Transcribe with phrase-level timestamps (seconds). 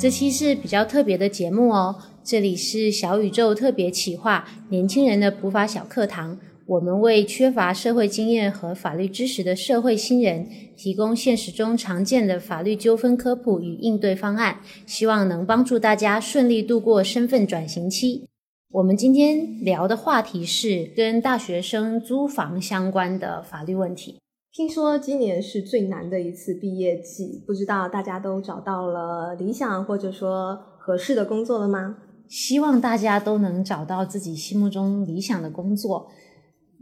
[0.00, 1.94] 这期是比较特别的节目哦，
[2.24, 6.38] 这里是小宇宙特别企划年轻人的普法小课堂。
[6.64, 18.24] 我们为缺乏社会经验和法律知识的社会新人提供现实中常见的法律纠纷科普与应对方案，希望能帮助大家顺利度过身份转型期。
[18.72, 24.16] 我们今天聊的话题是跟大学生租房相关的法律问题。
[24.52, 31.98] 听说今年是最难的一次毕业季，不知道大家都找到了理想或者说合适的工作了吗？
[32.26, 36.08] 希望大家都能找到自己心目中理想的工作。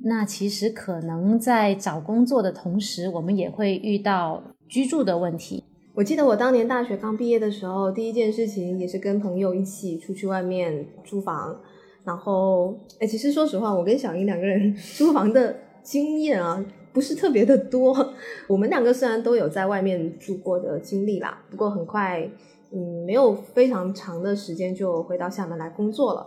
[0.05, 5.65] 那其实可能在找工作的同时，我们也会遇到居住的问题。
[5.95, 11.61] 我记得我当年大学刚毕业的时候，第一件事情也是跟朋友一起出去外面租房。
[12.03, 16.65] 然后，哎，其实说实话，我跟小英两个人 租房的经验啊，
[16.99, 18.13] 不是特别的多。
[18.49, 22.29] 我们两个虽然都有在外面住过的经历啦，不过很快，
[22.73, 26.27] 嗯，没有非常长的时间就回到厦门来工作了。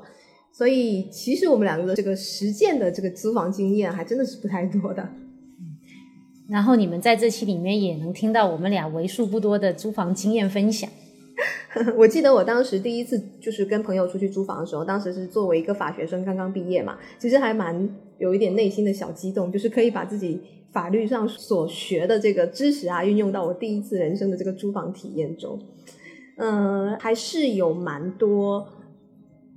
[0.53, 5.09] 所以，其实我们两个的这个实践的这个租房经验还真的是不太多的。
[6.49, 10.89] 然后你们在这期里面也能听到我们俩为数不多的租房经验分享。
[11.97, 20.39] 我记得我当时第一次就是跟朋友出去租房的时候，当时是作为一个法学生刚刚毕业嘛，其实还蛮有一点内心的小激动，就是可以把自己
[20.71, 25.59] 法律上所学的这个知识啊，运用到我第一次人生的这个租房体验中。
[26.37, 28.67] 呃，还是有蛮多。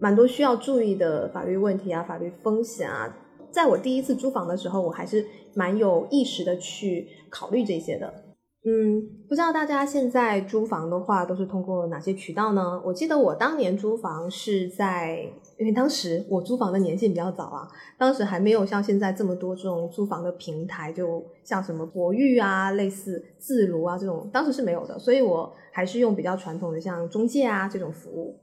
[0.00, 3.16] 蛮多需要注意的法律问题啊，法律风险啊，
[3.50, 8.23] 在我第一次租房的时候，我还是蛮有意识的去考虑这些的。
[8.66, 12.80] 嗯，不知道大家现在租房的话都是通过哪些渠道呢？
[12.82, 15.20] 我记得我当年租房是在，
[15.58, 28.40] 因为当时我租房的年限比较早啊，当时还没有像现在这么多这种租房的平台，就像什么博玉啊、类似自如啊这种，当时是没有的，所以我还是用比较传统的像中介啊这种服务。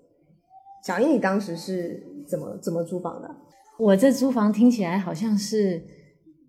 [0.85, 3.35] 小英，你当时是怎么怎么租房的？
[3.79, 5.81] 我这租房听起来好像是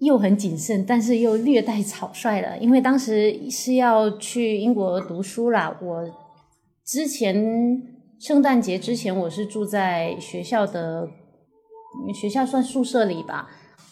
[0.02, 2.58] 又很谨慎，但是又略带草率了。
[2.58, 5.78] 因为当时是要去英国读书啦。
[5.80, 6.04] 我
[6.84, 7.80] 之前
[8.18, 11.08] 圣诞节之前，我是住在学校的
[12.12, 13.48] 学校算宿舍里吧。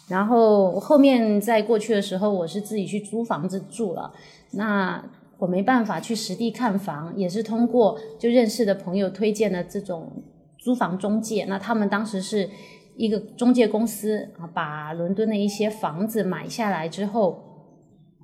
[0.09, 4.13] 然后后面在过去的时候，我是自己去租房子住了。
[4.55, 5.01] 那
[5.39, 10.25] 我没办法去实地看房，也是通过就认识的朋友推荐的这种
[10.59, 11.45] 租房中介。
[11.45, 12.51] 那他们当时是
[13.01, 17.43] 一个中介公司啊，把伦敦的一些房子买下来之后，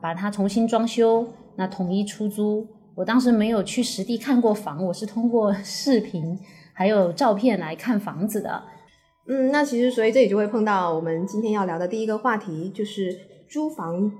[0.02, 1.26] 把它重新装修，
[1.56, 2.66] 那统一出租。
[2.94, 6.38] 我当时没有去实地看过房，我是通过视频
[6.74, 8.64] 还有照片来看房子的。
[9.26, 14.12] 嗯，那其实所以这里就会碰到我们今天要聊的第一个话题，就是租房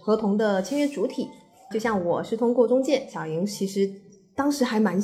[0.00, 1.28] 合同的签约主体。
[1.72, 3.90] 就像我是通过中介，小莹其实
[4.36, 4.96] 当时还蛮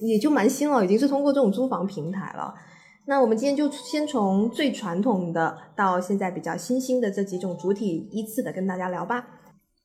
[0.00, 2.52] 也就蛮新了，已经是通过这种租房平台了。
[3.08, 9.24] 那我们今天就先从最传统的到现在比较新兴的这几种主体依次的跟大家聊吧。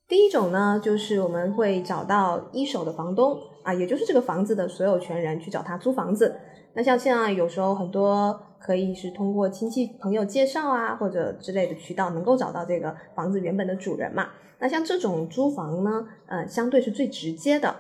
[0.08, 6.36] 第一种呢，就是我们会找到一手的房东啊，也就是这个房子的所有权人去找他租房子。
[6.74, 14.30] 那像现在有时候很多可以是通过亲戚朋友介绍啊，或者之类的渠道能够找到这个房子原本的主人嘛。
[14.60, 17.76] 那像这种租房呢，呃，相对是最直接的。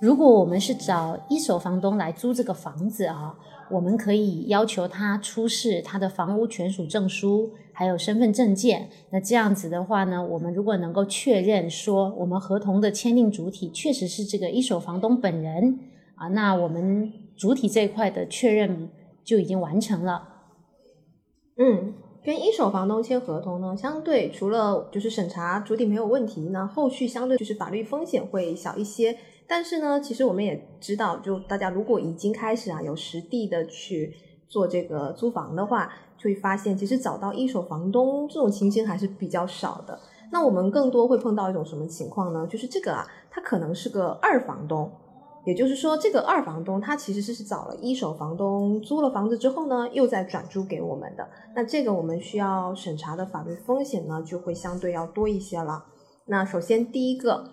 [0.00, 3.34] 如果我们是找一手房东来租这个房子啊，
[3.70, 8.88] 我们可以要求他出示他的房屋权属证书，还有身份证件。
[9.10, 15.78] 那这样子的话呢，我们如果能够确认说我们合同的签订主体确实是这个一手房东本人
[16.14, 18.88] 啊，那我们主体这一块的确认
[19.22, 20.28] 就已经完成了。
[21.58, 21.94] 嗯。
[22.24, 29.14] 跟一手房东签合同呢，相对除了就是审查主体没有问题，那后续相对就是法律风险会小一些。
[29.46, 34.14] 但是呢，其实我们也知道，就大家如果已经开始啊有实地的去
[34.48, 39.98] 做这个租房的话，就会发现其实找到一手房东这种情形还是比较少的。
[40.32, 42.46] 那我们更多会碰到一种什么情况呢？
[42.46, 44.90] 就是这个啊，他可能是个二房东。
[45.46, 51.28] 也就是说，这个二房东他其实是是找了一手房东租了房子之后呢，又再转租给我们的。
[51.54, 55.84] 那这个我们需要审查的法律风险呢，就会相对要多一些了。
[56.24, 57.44] 那首先第一个，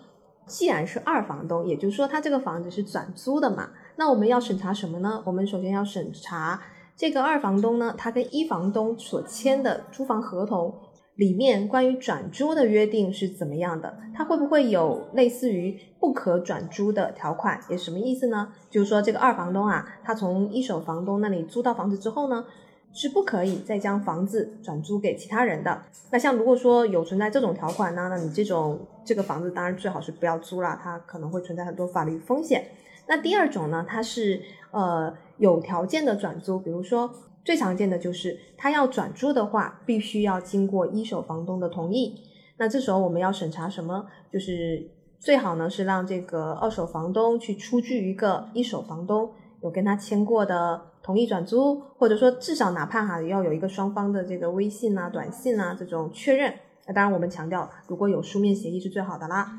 [0.46, 5.22] 既然是二房东，也就是说他这个房子是转租的嘛，那我们要审查什么呢？
[5.26, 6.60] 我们首先要审查
[6.96, 10.74] 这个二房东呢，他跟一房东所签的租房合同。
[11.16, 13.98] 里面关于转租的约定是怎么样的？
[14.14, 17.60] 它会不会有类似于不可转租的条款？
[17.68, 18.48] 也什么意思呢？
[18.70, 22.46] 就是说这个二房东啊，他从一手房东那里租到房子之后呢，
[22.92, 25.82] 是不可以再将房子转租给其他人的。
[26.10, 32.64] 那像如果说有存在这种条款呢，那你这种这个房子当然最好是不要租了，它可能会存在很多法律风险。
[33.08, 34.40] 那第二种呢，它是
[34.70, 37.12] 呃有条件的转租，比如说
[37.44, 42.20] 最常见的就是他要转租的话，必须要经过一手房东的同意。
[42.58, 44.06] 那这时候我们要审查什么？
[44.32, 56.54] 就是最好呢是让这个二手房东去出具一个一手房东有跟他签过的同意转租，或者说至少哪怕哈要有一个双方的这个微信啊、短信啊这种确认。
[56.86, 59.58] 那当然我们强调，如果有书面协议是最好的啦。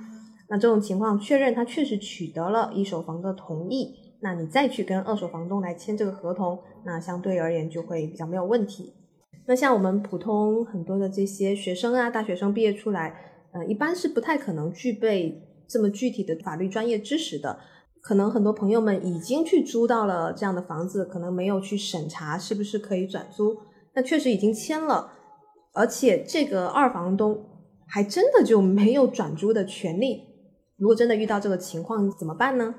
[0.50, 8.94] 那这种情况确认他确实取得了一手房的同意，那你再去跟二手房东来签这个合同，那相对而言就会比较没有问题。
[9.46, 13.16] 那像我们普通很多的这些学生啊，大学生毕业出来，
[13.51, 17.60] 呃，一般是不太可能具备这么具体的法律专业知识的。
[18.04, 23.56] 可能很多朋友们已经去租到了这样的房子，可能没有去审查是不是可以转租，
[23.96, 25.10] 那确实已经签了，
[25.74, 27.46] 而且这个二房东
[27.88, 30.22] 还真的就没有转租的权利。
[30.76, 32.76] 如果真的遇到这个情况怎么办呢？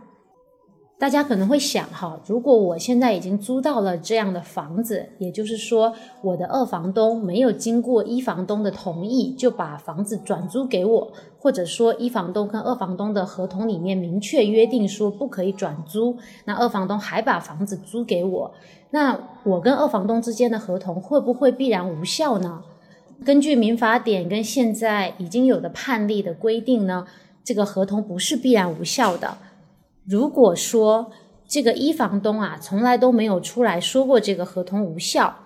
[0.97, 5.93] 大家可能会想哈，如果我现在已经租到了这样的房子，也就是说
[6.23, 18.55] 我的二房东没有经过一房东的同意就把房子转租给我，或者说一房东跟二房东的合同里面明确约定说不可以转租，那二房东还把房子租给我，
[18.91, 22.63] 那我跟二房东之间的合同会不会必然无效呢？
[23.25, 27.05] 根据民法典跟现在已经有的判例的规定呢，
[27.43, 29.37] 这个合同不是必然无效的。
[30.07, 31.11] 如果说
[31.47, 35.37] 这个一房东啊从来都没有出来说过这个合同无效，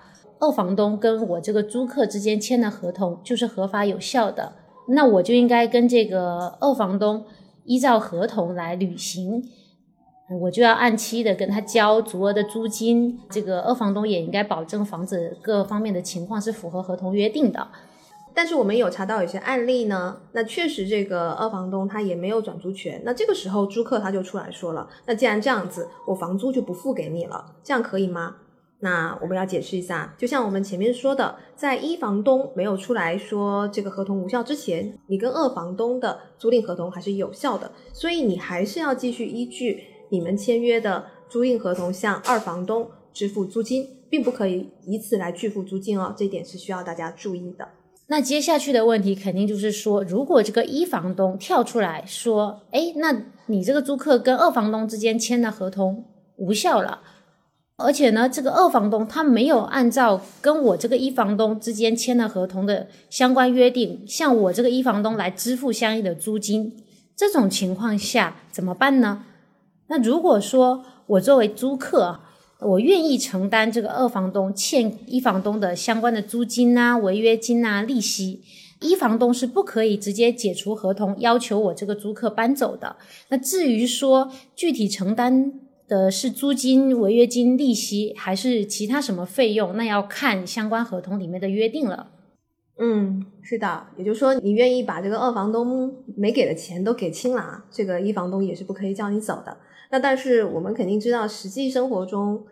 [0.41, 4.53] 二房东跟我这个租客之间签的合同就是合法有效的，
[4.89, 7.25] 那我就应该跟这个二房东
[7.65, 9.43] 依照合同来履行，
[10.43, 17.69] 我就要按期的跟他交足额的租金，这个二房东也应该保证房子各方面的情况是符合合同约定的。
[18.35, 28.37] 但是我们有查到有些案例呢，那确实这个二房东他也没有转租权，那这个时候租客他就出来说了，那既然这样子，我房租就不付给你了，这样可以吗？
[28.81, 47.69] 那我们要解释一下，就像我们前面说的，在一房东没有出来说这个合同无效之前，你跟二房东的租赁合同还是有效的，所以你还是要继续依据你们签约的租赁合同向二房东支付租金，并不可以以此来拒付租金哦，这一点是需要大家注意的。
[48.11, 53.15] 那接下去的问题肯定就是说，如果这个一房东跳出来说，哎，那
[53.47, 56.07] 你这个租客跟二房东之间签的合同
[56.37, 57.01] 无效了，
[57.77, 66.83] 而且呢，这个二房东他没有按照跟我这个一房东之间签的合同的相关约定，向我这个一房东来支付相应的租金，
[67.15, 69.27] 这种情况下怎么办呢？
[69.89, 72.21] 那如果说我作为租客，
[72.61, 78.43] 我愿意承担这个二房东欠一房东的相关的租金啊、违约金啊、利息，
[78.81, 82.97] 一房东是不可以直接解除合同，要求我这个租客搬走的。
[83.29, 85.53] 那至于说具体承担
[85.87, 92.11] 的是租金、违约金、利息，还是其他什么费用，那要看相关合同里面的约定了。
[92.81, 99.57] 嗯，是的，也就是说，你愿意把这个二房东没给的钱都给清了啊，这个一房东也是不可以叫你走的。
[99.90, 102.44] 那但是我们肯定知道，实际生活中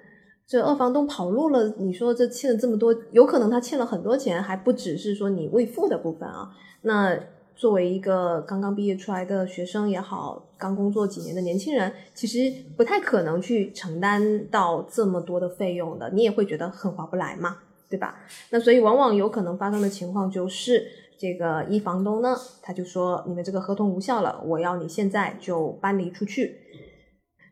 [0.47, 6.51] 这二房东跑路了，你说这欠了这么多，有可能他欠了很多钱，还不只是说你未付的部分啊。
[6.83, 7.19] 那
[7.55, 17.57] 作为一个刚刚毕业出来的学生也好，刚工作几年的年轻人，其实不太可能去承担到这么多的费用的，你也会觉得很划不来嘛，
[17.89, 18.21] 对吧？
[18.51, 20.87] 那所以往往有可能发生的情况就是，
[21.19, 26.61] 这个一房东呢，他就说你们这个合同无效了，我要你现在就搬离出去。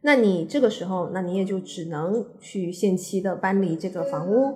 [0.07, 4.55] 那你这个时候，那你也就只能去限期的搬离这个房屋。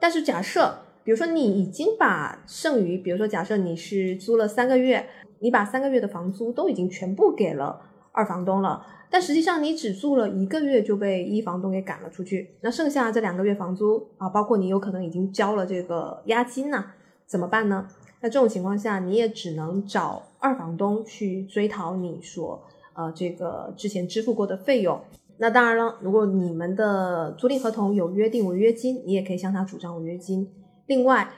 [0.00, 5.06] 但是假设，比如说你已经把剩余，比如说假设你是租了三个月，
[5.40, 7.78] 你把三个月的房租都已经全部给了
[8.12, 16.82] 二房东了，但实际上你只住了一个月就被一房东给赶了出去，那剩下这两个月房租啊，包括你有可能已经交了这个押金呢，
[17.26, 17.86] 怎么办呢？
[18.22, 22.64] 那这种情况下，你也只能找二房东去追讨你所。
[22.98, 25.00] 呃，这个之前支付过的费用，
[25.36, 30.50] 那当然了，如果你们的租赁合同有约定违约金，你也可以向他主张违约金。
[30.86, 31.30] 另外，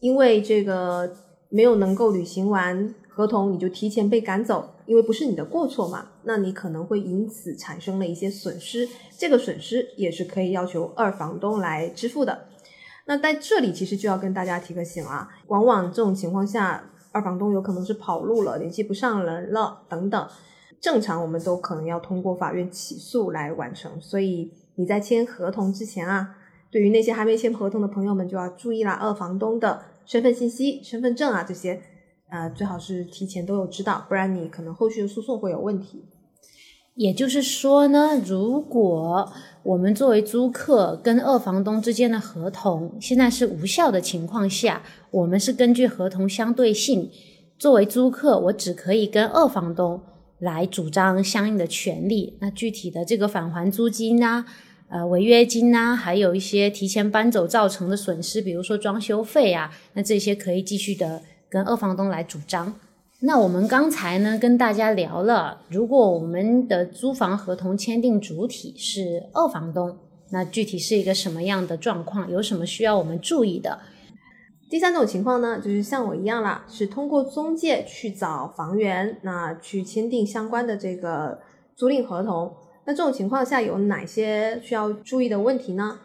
[0.00, 1.14] 因为这个
[1.50, 12.46] 没有能够履行完合同，你就提前被赶走，因为不是你的过错嘛，那你可能会因此产生了一些损失，这个损失也是可以要求二房东来支付的。
[13.06, 20.28] 那在这里其实就要跟大家提个醒啊，往往这种情况下，二房东有可能是跑路了，联系不上人了等等。
[20.84, 26.36] 正常我们都可能要通过法院起诉来完成，所以你在签合同之前啊，
[26.70, 31.80] 对于那些还没签合同的朋友们就要注意啦，二房东的身份信息、身份证啊这些，
[32.28, 36.04] 呃，最好是提前都有知道，不然你可能后续的诉讼会有问题。
[36.96, 47.10] 也就是说呢，如果我们作为租客跟二房东之间的合同现在是无效的情况下，我们是根据合同相对性，
[47.58, 50.02] 作为租客，我只可以跟二房东
[50.44, 52.36] 来主张相应的权利。
[52.40, 54.44] 那具体的这个返还租金啊，
[54.88, 62.74] 呃，违约金啊，还有一些提前搬走造成的损失，比如说装修费啊，那这些可以继续的跟二房东来主张。
[63.20, 69.96] 那我们刚才呢跟大家聊了，如果我们的租房合同签订主体是二房东，
[70.30, 72.30] 那具体是一个什么样的状况？
[72.30, 73.78] 有什么需要我们注意的？
[74.74, 81.38] 第三种情况呢，就是像我一样啦，是通过中介去找房源，那去签订相关的这个
[81.76, 82.52] 租赁合同。
[82.84, 86.00] 那这种情况下有哪些需要注意的问题呢？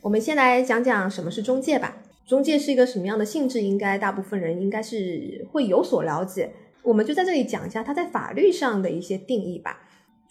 [0.00, 1.98] 我们先来讲讲什么是中介吧。
[2.26, 3.60] 中介是一个什么样的性质？
[3.60, 6.50] 应该大部分人应该是会有所了解。
[6.82, 9.80] 我们就在这里讲一下它在法律上的一些定义吧。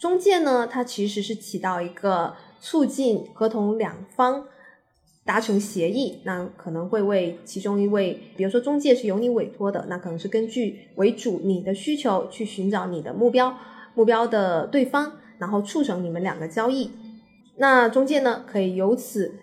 [0.00, 4.48] 中介呢，它其实是起到一个促进合同两方
[5.28, 13.54] 达成协议，那可能会为其中一位，比如说中介是由你委托的，那可能是根据为主你的需求去寻找你的目标
[13.94, 16.90] 目标的对方，然后促成你们两个交易。
[17.58, 19.34] 那中介呢，可以由此。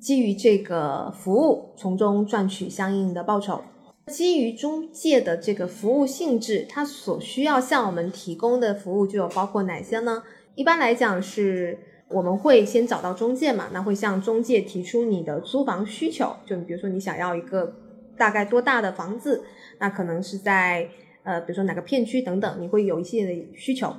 [0.00, 3.62] 基于这个服务，从中赚取相应的报酬。
[4.08, 10.24] 基于中介的这个服务性质，它所需要向我们提供的服务就有包括哪些呢？
[10.56, 11.78] 一般来讲，是
[12.12, 17.74] 我们会先找到中介嘛，那会向中介提出你的租房需求，就比如说你想要一个
[18.16, 19.44] 大概多大的房子，
[19.78, 20.88] 那可能是在
[21.24, 23.94] 呃，比如说哪个片区等等，你会有一些的需求。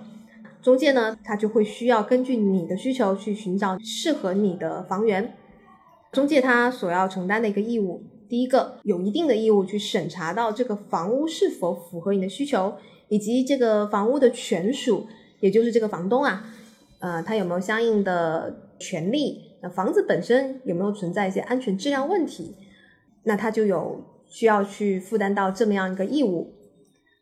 [0.61, 5.35] 中介呢，他就会需要根据你的需求去寻找适合你的房源。
[6.11, 12.75] 中介他所要承担的一个义务，第一个有一定的义务去审查到这个房屋是否符合你的需求，
[13.09, 15.07] 以及这个房屋的权属，
[15.39, 16.45] 也就是这个房东啊，
[17.03, 19.57] 呃，他有没有相应的权利？
[19.61, 22.55] 那房子本身有没有存在一些安全质量问题？
[23.23, 26.53] 那他就有需要去负担到这么样一个义务。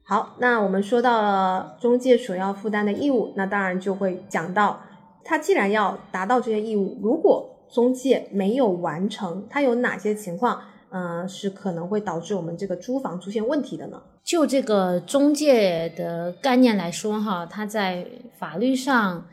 [0.03, 4.81] 好，那我们说到了中介所要负担的义务，那当然就会讲到，
[5.23, 10.61] 他既然要达到这些义务，如果中介没有完成，他有哪些情况？
[10.91, 13.99] 嗯，是可能会导致我们这个租房出现问题的呢？
[14.23, 18.05] 就这个中介的概念来说，哈，它在
[18.37, 19.25] 法律上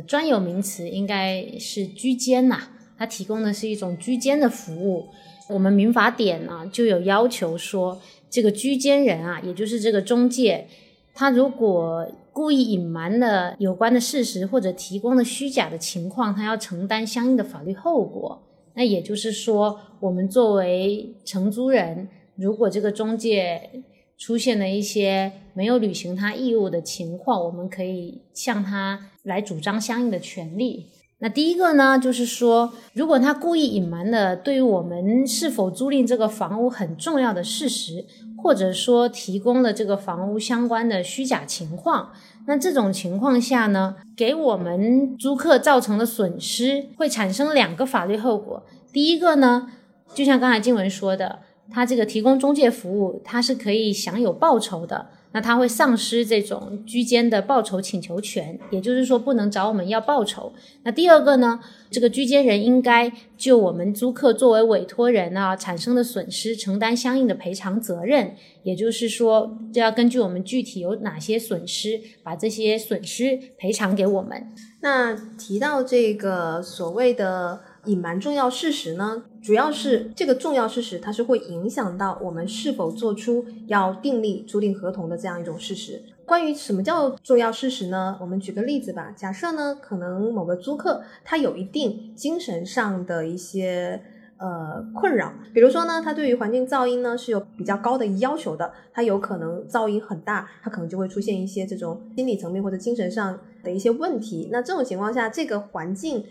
[0.00, 5.08] 专有名词应该是居间呐，它提供的是一种居间的服务。
[5.48, 10.66] 我们民法典呢就有要求说，这个居间人啊，也就是这个中介，
[11.12, 18.42] 他如果故意隐瞒了有关的事实或者提供了虚假的情况，他要承担相应的法律后果。
[18.74, 23.82] 那也就是说，我们作为承租人，如果这个中介
[24.22, 30.86] 出现了一些没有履行他义务的情况，我们可以向他来主张相应的权利。
[31.18, 38.04] 那第一个呢，就是说，如果他故意隐瞒了对于我们是否租赁这个房屋很重要的事实。
[38.42, 42.10] 或者说提供了这个房屋相关的虚假情况，
[42.48, 48.64] 那这种情况下呢，给我们租客造成的损失会产生两个法律后果。
[48.92, 49.68] 第一个呢，
[50.12, 51.38] 就像刚才静文说的，
[51.72, 55.08] 他这个提供中介服务，他是可以享有报酬的。
[55.34, 60.52] 那他会丧失这种居间的报酬请求权，也就是说不能找我们要报酬。
[60.82, 61.58] 那第二个呢，
[61.90, 74.48] 这个居间人应该就我们租客作为委托人啊产生的损失承担相应的赔偿责任，也就是说就要根据我们具体有哪些损失，把这些损失赔偿给我们。
[74.82, 77.60] 那提到这个所谓的。
[77.86, 86.00] 隐瞒重要事实呢，主要是这个重要事实，它是会影响到我们是否做出要订立租赁合同的这样一种事实。
[86.24, 88.16] 关于什么叫重要事实呢？
[88.20, 89.12] 我们举个例子吧。
[89.16, 94.00] 假设呢，可能某个租客他有一定精神上的一些
[94.36, 104.48] 呃困扰，比如说呢，他对于环境噪音呢是有比较高的要求的，他有可能噪音很大，他可能就会出现一些这种心理层面或者精神上的一些问题。
[104.52, 106.24] 那这种情况下，这个环境。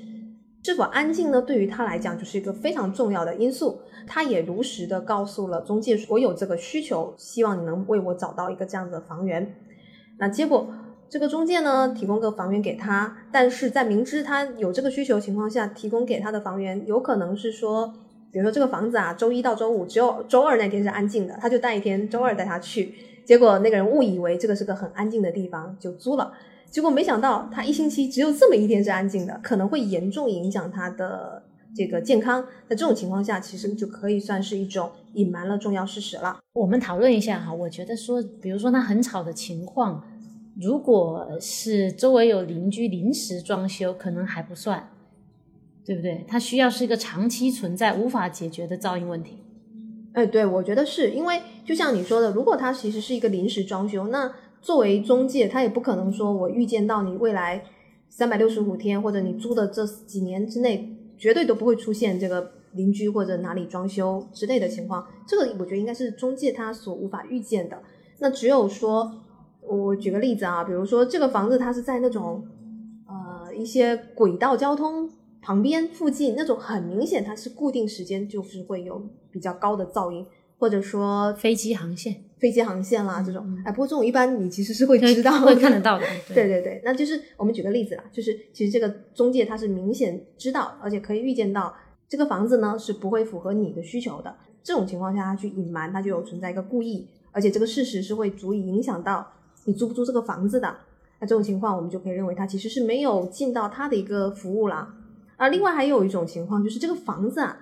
[0.64, 1.42] 是否安静呢？
[1.42, 3.82] 对于他来讲就是一个非常重要的因素。
[4.08, 9.56] 他也如实的告诉了中介，我有这个需求，希望你能为我找到一个这样的房源。
[10.18, 10.72] 那结果
[11.10, 17.94] 这个中介呢，提供个房源给他，但是在明知他有这个需求情况下，提供给他的房源有可能是说，
[18.32, 22.94] 比如说这个房子啊，周一到周五只有周二那天是安静的，他就带一天周二带他去，
[23.26, 26.32] 结果那个人误以为这个是个很安静的地方，就租了。
[26.72, 31.44] 结果没想到，他一星期只有这么一天是安静的，可能会严重影响他的
[31.76, 32.42] 这个健康。
[32.70, 36.40] 在这种情况下，其实就可以算是一种隐瞒了重要事实了。
[36.54, 40.02] 我们讨论一下哈，我觉得说，比如说他很吵的情况，
[40.62, 44.90] 如果是周围有邻居临时装修，可能还不算，
[45.86, 46.24] 对不对？
[46.26, 49.44] 它需要是一个长期存在、无法解决的噪音问题。
[50.14, 57.64] 哎，对，我觉得是因为就像你说的，如果它其实是一个临时装修，那作为中介，他也不可能说我预见到你未来
[58.10, 65.06] 三百六十五天或者你租的这几年之内，绝对都不会出现这个邻居或者哪里装修之类的情况。
[65.28, 67.82] 这个我觉得应该是中介他所无法预见的。
[68.20, 69.12] 那只有说，
[69.62, 72.46] 我举个例子啊，比如说这个房子它是在那种
[73.08, 75.10] 呃一些轨道交通
[75.42, 79.02] 旁边附近，那种很明显它是固定时间就是会有
[79.32, 80.24] 比较高的噪音，
[80.60, 82.26] 或者说飞机航线。
[82.42, 86.06] 飞机航线啦，这种，哎，不过这种一般你其实是会知道、 会看得到的。
[86.34, 91.72] 对对对，那就是我们举个例子啦，就是其实这个中介他是明显知道，而且可以预见到
[92.10, 94.36] 这个房子呢是不会符合你的需求的。
[94.64, 99.32] 这种情况下，他去隐瞒，他就有存在一个故意，而且这个事实是会足以影响到
[99.66, 100.76] 你租不租这个房子的。
[101.20, 104.96] 那这种情况，我们就可以认为他其实是没有尽到他的一个服务啦。
[105.38, 107.60] 啊，另外还有一种情况就是这个房子啊，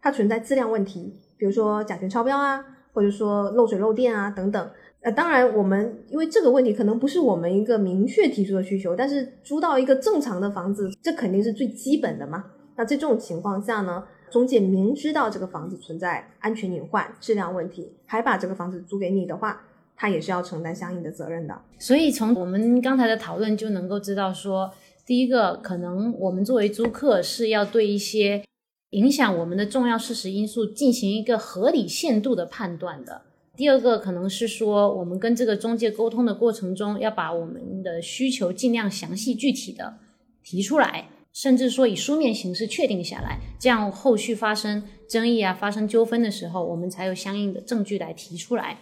[0.00, 2.64] 它存在质量问题，比如说甲醛超标啊。
[2.92, 4.70] 或者说漏水漏电啊等等，
[5.00, 12.44] 呃，当然我们因为这个问题可能不是我们一个明确提出的需求，但是租到一个正常的房子，这肯定是最基本的嘛。
[12.76, 19.60] 那在这种情况下呢，中介明知道这个房子存在安全隐患、质量问题，还把这个房子租给你的话，
[19.96, 21.56] 他也是要承担相应的责任的。
[21.78, 24.70] 所以从我们刚才的讨论就能够知道，说
[25.06, 28.42] 第一个可能我们作为租客是要对一些。
[28.90, 33.22] 影响我们的重要事实因素进行一个合理限度的判断的。
[33.56, 39.98] 第二个可能是说，我们跟这个中介沟通的过程中，要把我们的需求尽量详细具体的
[40.42, 48.78] 提出来，甚至说以书面形式确定下来，这样后续发生争议啊、发生纠纷的时候，我们才有相应的证据来提出来。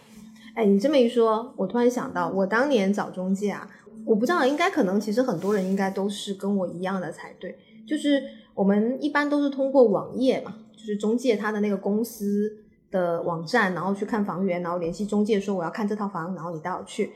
[0.55, 3.69] 哎，你这么一说，我突然想到，我当年找中介啊，
[4.05, 8.23] 我不知道，应该可能其实很多人应该都是跟我一样的才对，就是。
[8.59, 12.51] 我们一般都是通过网页嘛，就是中介他的那个公司
[12.91, 17.09] 的网站，然后去看房源，然后联系中介说我要看这套房，然后你带我去。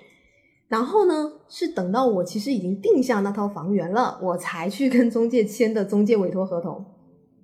[0.69, 6.85] 然后呢，是等到我其实已经定下那套房源了，我才去跟中介签的中介委托合同。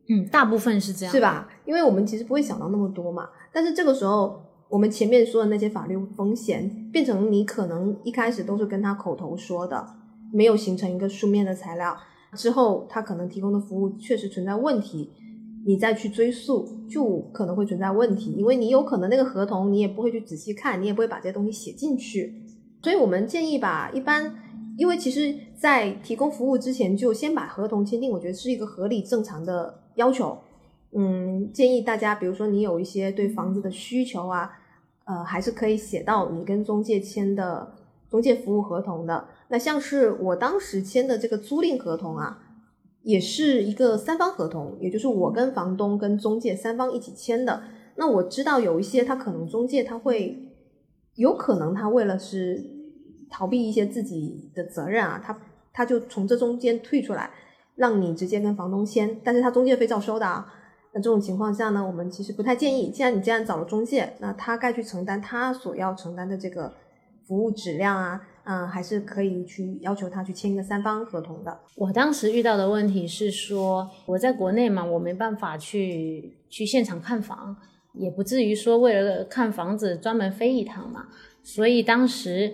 [0.07, 1.49] 嗯，大部分是这样，是吧？
[1.65, 3.27] 因为我们其实不会想到那么多嘛。
[3.51, 9.85] 但是这个时候，我们前面说的那些法律风险，变成你可能一开始都是跟他口头说的，
[10.31, 11.97] 没有形成一个书面的材料。
[12.35, 15.09] 之后，他可能提供的服务确实存在问题，
[15.65, 22.43] 你再去追溯，就可能会存在问题，因为你有可能那个合同你也不会去仔细看，你也不会把这些东西写进去。
[22.81, 24.33] 所以我们建议吧，一般，
[24.77, 30.37] 因为其实，在提供服务之前就先把合同签订，我觉得是一个合理正常的要求。
[30.91, 34.51] 嗯，建议大家，比如说你有一些对房子的需求啊，
[35.05, 37.75] 呃，还是可以写到你跟中介签的
[38.09, 39.25] 中介服务合同的。
[39.49, 42.39] 那像是我当时签的这个租赁合同啊，
[43.01, 47.63] 也是一个三方合同，也就是我跟房东跟中介三方一起签的。
[47.95, 50.37] 那我知道有一些他可能中介他会，
[51.15, 52.63] 有可能他为了是
[53.29, 55.37] 逃避一些自己的责任啊，他
[55.73, 57.31] 他就从这中间退出来，
[57.75, 60.53] 让你直接跟房东签，但是他中介费照收的啊。
[60.93, 62.91] 那这种情况下呢，我们其实不太建议。
[62.91, 66.71] 既然你既然找了中介，那他该去承担他所要承担的这个
[67.27, 68.21] 服务质量啊。
[68.51, 71.55] 嗯，还是可以去要求他去签一个三方合同的。
[71.75, 77.55] 我当时遇到的问题是说，我在国内嘛，我没办法去去现场看房，
[77.93, 81.05] 也不至于说为了看房子专门飞一趟嘛。
[81.43, 82.51] 所以当时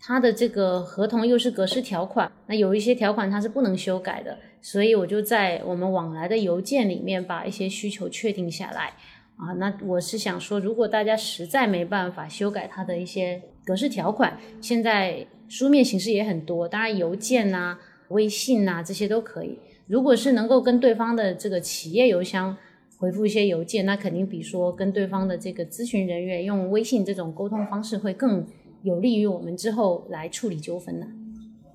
[0.00, 8.94] 他的这个合同又是格式条款，那有一些条款它是不能修改的，所以我就在我们往来的邮件里面把一些需求确定下来。
[9.36, 15.26] 啊，那我是想说，如果大家实在没办法修改它的一些格式条款，现在。
[15.46, 19.58] 书面形式也很多，当然邮件呐、微信呐这些都可以。
[19.86, 22.56] 如果是能够跟对方的这个企业邮箱
[22.96, 28.44] 回复一些邮件，那肯定比说跟对方的这个咨询人员用微信这种沟通方式会更
[28.82, 31.06] 有利于我们之后来处理纠纷的。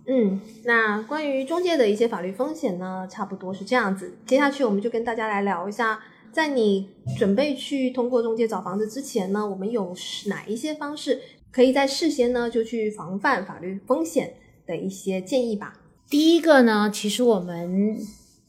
[0.07, 4.17] 嗯，那关于中介的一些法律风险呢，差不多是这样子。
[4.25, 5.99] 接下去我们就跟大家来聊一下，
[6.31, 9.95] 在你准备去通过中介找房子之前呢，我们有
[10.27, 11.19] 哪一些方式？
[11.51, 14.35] 可以在事先呢就去防范法律风险
[14.67, 15.79] 的一些建议吧。
[16.07, 17.97] 第一个呢，其实我们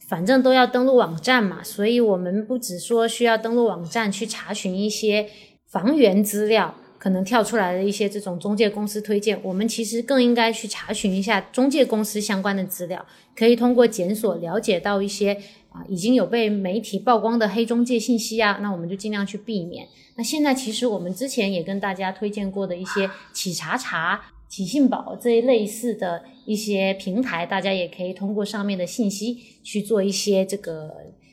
[0.07, 5.29] 反正都要登录网站嘛，所以我们不只说需要登录网站去查询一些
[5.67, 19.89] 房源资料，可能跳出来的一些这种中介公司推荐，我们其实更应该去查询一下中介公司相关的资料，可以通过检索了解到一些啊已经有被媒体曝光的黑中介信息啊，那我们就尽量去避免。
[20.17, 30.91] 那现在其实我们之前也跟大家推荐过的一些企查查启信宝这一类似的一些平台，大家也可以通过上面的信息去做一些这个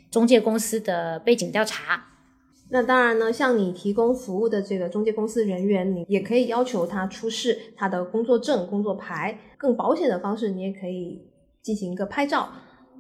[0.10, 2.06] 中介公司的背景调查。
[2.70, 9.40] 那当然呢，向你提供服务的这个中介公司人员，你也可以要求他出示他的工作证、工作牌。
[9.58, 11.22] 更保险的方式，你也可以
[11.64, 12.52] 进行一个拍照，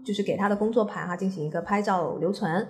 [0.07, 2.65] 就是给他的工作牌哈进行一个拍照留存。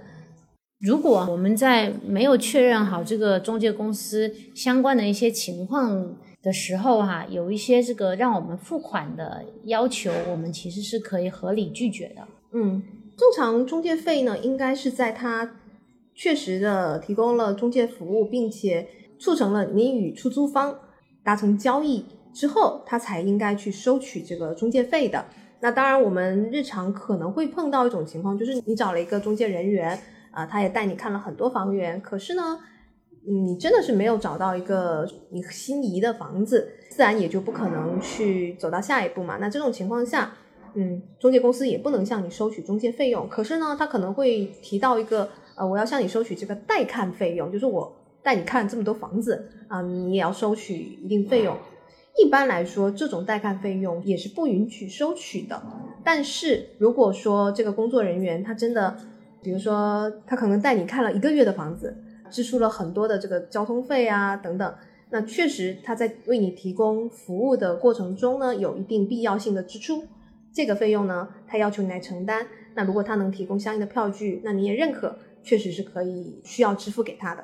[0.80, 12.28] 如果我们在没有确认好这个中介公司相关的一些情况的时候哈，有一些这个让我们付款的要求，我们其实是可以合理拒绝的。
[12.54, 12.82] 嗯，
[13.16, 15.52] 正常中介费呢，应该是在他。
[16.20, 18.88] 确实的提供了中介服务，并且
[19.20, 20.76] 促成了你与出租方
[21.24, 25.24] 达成交易之后，他才应该去收取这个中介费的。
[25.60, 30.00] 那当然，我们日常可能会碰到一种情况，就是你找了一个中介人员
[30.32, 32.60] 啊，他也带你看了很多房源，可是呢，
[33.26, 39.38] 你真的是没有找到一个你心仪的房子，自然也就不可能去走到下一步嘛。
[39.38, 40.34] 那这种情况下，
[40.76, 45.30] 嗯，中介公司也不能向你收取中介费用，可是呢，他可能会提到一个。
[45.60, 47.92] 呃，我要向你收取这个带看费用，就是我
[48.22, 51.58] 带你看这么多房子啊，你也要收取一定费用。
[52.18, 55.62] 一般来说，这种带看费用也是不允许收取的。
[56.04, 58.98] 但是如果说这个工作人员他真的，
[59.42, 61.96] 比如说他可能带你看了一个月的房子，
[62.30, 64.76] 支出了很多的这个交通费啊等等，
[65.12, 70.04] 那确实他在为你提供服务的过程中呢，有一定必要性的支出，
[70.52, 72.48] 这个费用呢，他要求你来承担。
[72.76, 75.18] 那如果他能提供相应的票据，那你也认可。
[75.44, 77.42] 确实是可以需要支付给他的。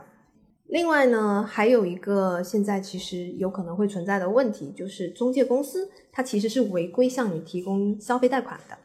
[0.74, 8.76] 另外呢，还有一个现在其实有可能会存在的问题，就是中介公司它其实是违规向你提供消费贷款的。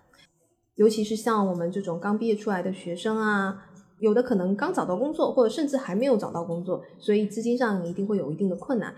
[0.75, 3.71] 尤其是像我们这种刚毕业出来的学生啊，
[4.01, 8.95] 有的可能刚找到工作，或者甚至还没有找到工作，所以资金上一定会有一定的困难。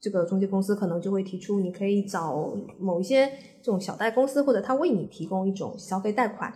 [0.00, 3.26] 这个中介公司可能就会提出，你可以找某一些
[3.62, 6.50] 这种小贷公司，或者他为你提供一种消费贷款，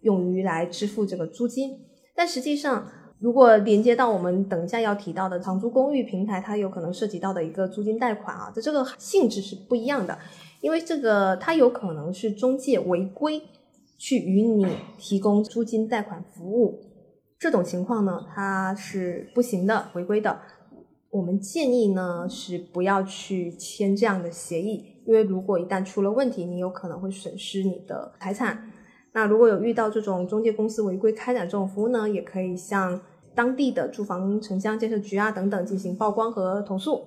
[0.00, 1.78] 用于来支付这个租金。
[2.16, 2.84] 但实际上，
[3.20, 10.18] 如果连接到我们等一下要提到的长租公寓平台，它有可能涉及到的一个租金贷款啊，的这个性质是不一样的，
[10.62, 13.42] 因为这个它有可能是中介违规
[13.98, 14.66] 去与你
[14.98, 16.80] 提供租金贷款服务，
[17.38, 20.40] 这种情况呢，它是不行的，违规的。
[21.10, 28.70] 我们建议呢是不要去签这样的协议，因为如果一旦出了问题，你有可能会损失你的财产。
[29.12, 33.00] 那如果有遇到这种中介公司违规开展这种服务呢，也可以向
[33.34, 37.06] 当地的住房城乡建设局啊等等进行曝光和投诉。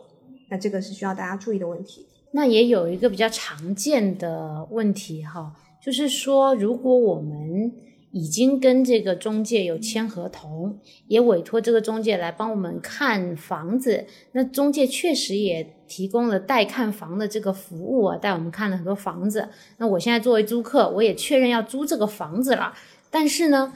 [0.50, 2.06] 那这个是需要大家注意的问题。
[2.32, 7.72] 那也有一个比较常见的问题哈，就是说如果我们
[8.12, 14.06] 已经跟这个中介有签合同，也委托这个中介来帮我们看房子。
[14.34, 19.50] 那中介确实也提供了带看房的这个服务啊，带我们看了很多房子。
[19.78, 22.74] 那我现在作为租客，我也确认要租这个房子了，
[23.10, 23.74] 但是呢，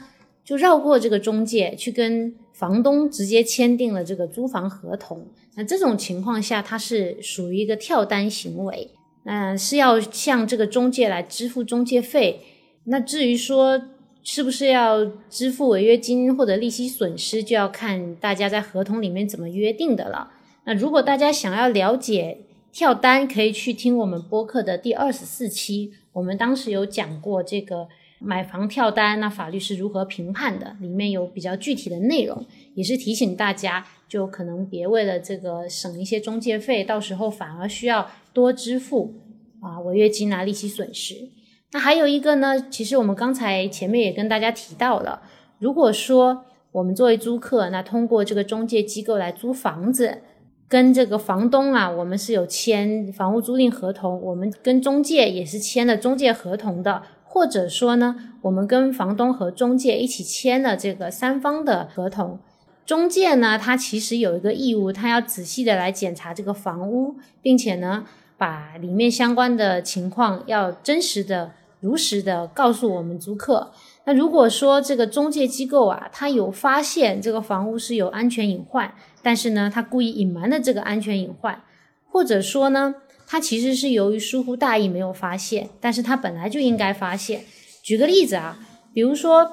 [0.48, 5.26] 就绕过这个中介，去跟房东直接签订了这个租房合同。
[5.56, 8.90] 那这种情况下，它是属于一个跳单行为，
[9.24, 12.40] 嗯，是要向这个中介来支付中介费。
[12.84, 13.78] 那至于说，
[14.22, 20.30] 是不是要支付违约金或者利息损失，就要看大家在合同里面怎么约定的了。
[20.64, 22.38] 那如果大家想要了解
[22.72, 27.88] 跳单，可以去听我们播客的第二十四期，我们当时有讲过这个
[28.20, 39.14] 买房跳单，那法律是如何评判的，里面有比较具体的内容，也是提醒大家，就可能别为了这个省一些中介费，到时候反而需要多支付
[39.60, 41.30] 啊违约金啊利息损失。
[41.72, 45.22] 那还有一个呢，其实我们刚才前面也跟大家提到了，
[45.58, 50.22] 如果说我们作为租客，那通过这个中介机构来租房子，
[50.66, 62.38] 跟这个房东啊，我们是有签房屋租赁合同，我们跟中介也是签了中介合同的，或者说呢，我们跟房东和中介一起签了这个三方的合同，
[62.86, 68.04] 中介呢，他其实有一个义务，他要仔细的来检查这个房屋，并且呢，
[68.36, 71.52] 把里面相关的情况要真实的。
[71.80, 73.70] 如实的告诉我们租客。
[74.04, 81.62] 那如果说这个中介机构啊，他有发现这个房屋是有安全隐患，但是呢，他故意隐瞒了这个安全隐患，
[82.10, 82.96] 或者说呢，
[83.28, 87.42] 他其实是由于疏忽大意没有发现，但是他本来就应该发现。
[87.82, 88.58] 举个例子啊，
[88.92, 89.52] 比如说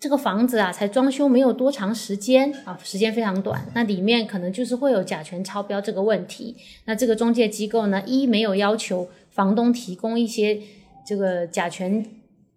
[0.00, 6.56] 这个房子啊，才装修没有多长时间啊，时间非常短，那里面可能就是会有甲醛超标这个问题。
[6.86, 10.60] 那这个中介机构呢，一没有要求房东提供一些。
[11.06, 12.04] 这个甲醛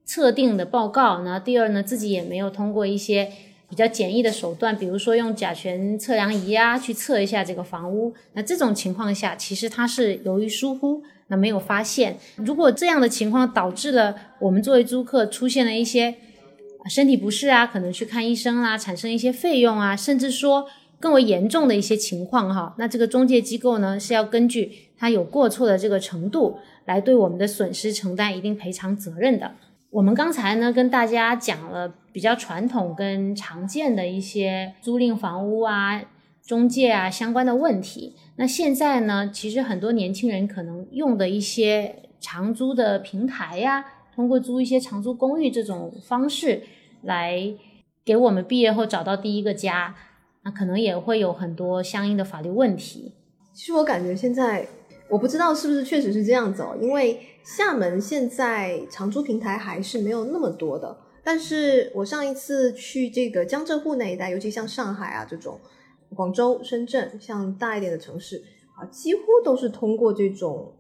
[0.04, 3.32] 测定的报告，那第二呢，自己也没有通过一些
[3.72, 8.14] 比较简易的手段，比如说用甲醛测量仪啊去测一下这个房屋。
[8.34, 12.18] 那这种情况下，其实它是由于疏忽，那没有发现。
[12.36, 16.14] 如果这样的情况导致了我们作为租客出现了一些
[16.90, 20.68] 身体不适啊，可能去看医生啦，产生一些费用啊，甚至说
[21.00, 29.54] 更为严重的一些情况哈，那这个中介机构呢是要根据他有过错的这个程度来对我们的损失承担一定赔偿责任的。
[29.92, 36.02] 我们刚才呢跟大家讲了比较传统跟常见的一些租赁房屋啊、
[36.46, 38.16] 中介啊相关的问题。
[38.36, 46.64] 那现在呢，其实很多年轻人可能用的一些长租的平台呀，通过租一些长租公寓这种方式
[47.02, 47.54] 来
[48.04, 49.96] 给我们毕业后找到第一个家，
[50.44, 53.14] 那可能也会有很多相应的法律问题。
[53.54, 54.68] 其实我感觉现在。
[55.10, 60.96] 我不知道是不是确实是这样子哦，因为厦门现在长租平台还是没有那么多的。
[61.24, 65.60] 但是我上一次去这个江浙沪那一带，尤其像上海啊这种、
[66.16, 68.44] 广州、深圳，像大一点的城市
[68.76, 70.74] 啊，几乎都是通过这种，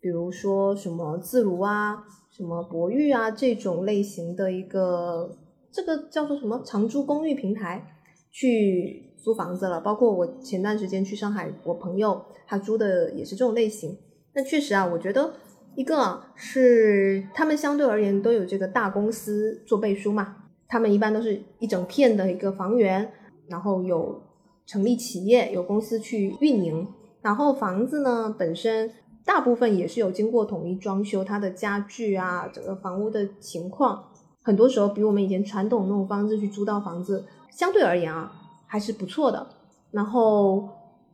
[0.00, 5.36] 比如说什么自如啊、什么博裕啊这种类型的一个，
[5.72, 7.84] 这个叫做什么长租公寓平台
[8.30, 9.04] 去。
[9.20, 13.98] 租房子了，包括我前段时间去上海，我朋友他租的也是这种类型。
[14.32, 15.34] 那确实啊，我觉得
[15.74, 23.10] 一个是他们相对而言都有这个大公司做背书嘛，他们一般都是一整片的一个房源，
[23.46, 24.22] 然后有
[24.66, 26.86] 成立企业，有公司去运营，
[27.22, 28.90] 然后房子呢本身
[29.24, 34.04] 大部分也是有经过统一装修，它的家具啊，整个房屋的情况，
[34.42, 38.32] 很多时候比我们以前传统那种方式去租到房子相对而言啊。
[38.70, 39.46] 还是不错的。
[39.92, 40.68] 然后，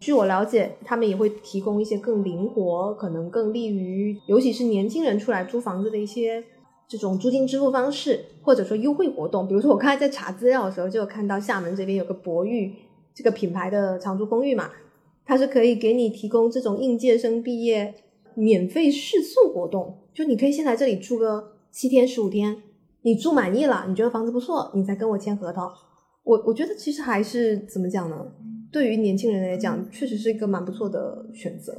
[0.05, 6.45] 据我了解，他们也会提供一些更灵活、可能更利于，尤其是年轻人出来租房子的一些
[6.87, 9.49] 这种租金支付方式，或者说优惠活动。
[9.49, 12.75] 比如说，我刚才在查资料的时候，就有看到厦门这边有个博裕
[13.15, 14.71] 这个品牌的长租公寓嘛，
[15.25, 17.95] 它是可以给你提供这种应届生毕业
[18.35, 22.63] 免费试宿活动，就你可以先来这里住个七天、十五天，
[23.01, 25.67] 你住满意了，你觉得房子不错，你再跟我签合同。
[26.25, 28.17] 我我觉得其实还是怎么讲呢？
[28.75, 31.73] 对于年轻人来讲，确实是一个蛮不错的选择。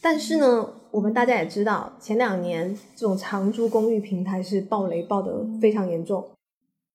[0.00, 6.26] 但是呢，我们大家也知道，前两年这种长租公寓平台是暴雷爆得非常严重，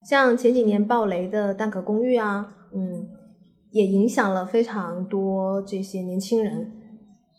[0.10, 3.08] 像前几年暴雷的蛋壳公寓啊，嗯，
[3.70, 6.72] 也影响了非常多这些年轻人，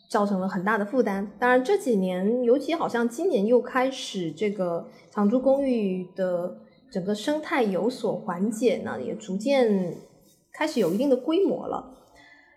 [0.09, 1.33] 造成了很大的负担。
[1.40, 6.59] 当然这几年，尤其好像今年又开始这个长租公寓的。
[6.92, 9.97] 整个生态有所缓解呢，也逐渐
[10.56, 11.90] 开始有一定的规模了。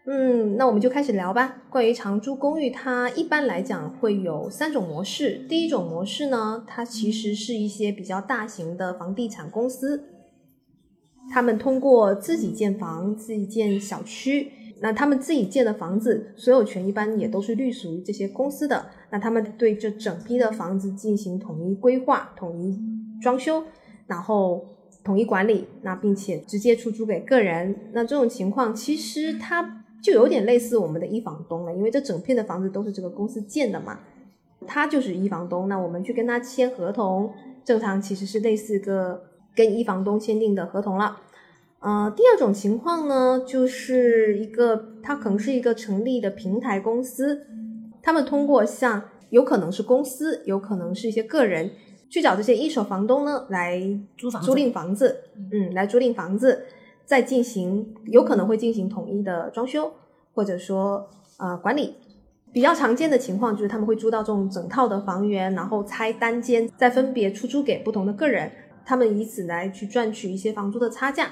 [0.05, 1.63] 嗯，那我们就开始聊吧。
[1.69, 5.45] 关于长租公寓，它一般来讲会有三种模式。
[5.49, 10.05] 第一种模式呢，它其实是一些比较大型的房地产公司，
[11.33, 18.85] 他们通过自己建房、自己建小区，那他们自己建的房子所有权一般也都是隶属于这些公司的。
[19.09, 22.79] 那他们对这整批的房子进行统一规划、统一
[23.21, 23.63] 装修。
[24.05, 24.65] 然后
[25.07, 33.99] 统一管理，那并且直接出租给个人，那这种情况其实它就有点类似我们的一房东了，因为这整片的房子都是这个公司建的嘛，
[34.67, 37.31] 他就是一房东，那我们去跟他签合同，
[37.63, 39.23] 正常其实是类似个
[39.55, 41.21] 跟一房东签订的合同了。
[41.79, 47.47] 呃，第二种情况呢，就是一个它可能是一个成立的平台公司，
[48.01, 51.71] 他们通过像有可能是公司，有可能是一些个人。
[52.09, 53.81] 去找这些一手房东呢，来
[54.17, 56.65] 租房租赁房子，嗯，来租赁房子，
[57.05, 59.91] 再进行有可能会进行统一的装修，
[60.33, 61.95] 或者说呃管理。
[62.53, 68.49] 比较常见的情况就是他们会租到这种整套的房源，然后拆单间，再分别出租给不同的个人，
[68.85, 71.29] 他们以此来去赚取一些房租的差价。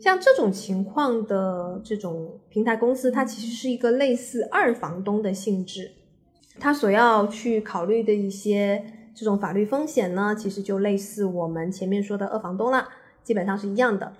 [0.00, 5.92] 像这种情况的这种平台公司，它其实是一个类似二房东的性质，
[6.58, 8.82] 它所要去考虑的一些。
[9.14, 12.88] 这种法律风险呢，其实就类似我们前面说的二房东了，
[13.22, 14.12] 基本上是一样的。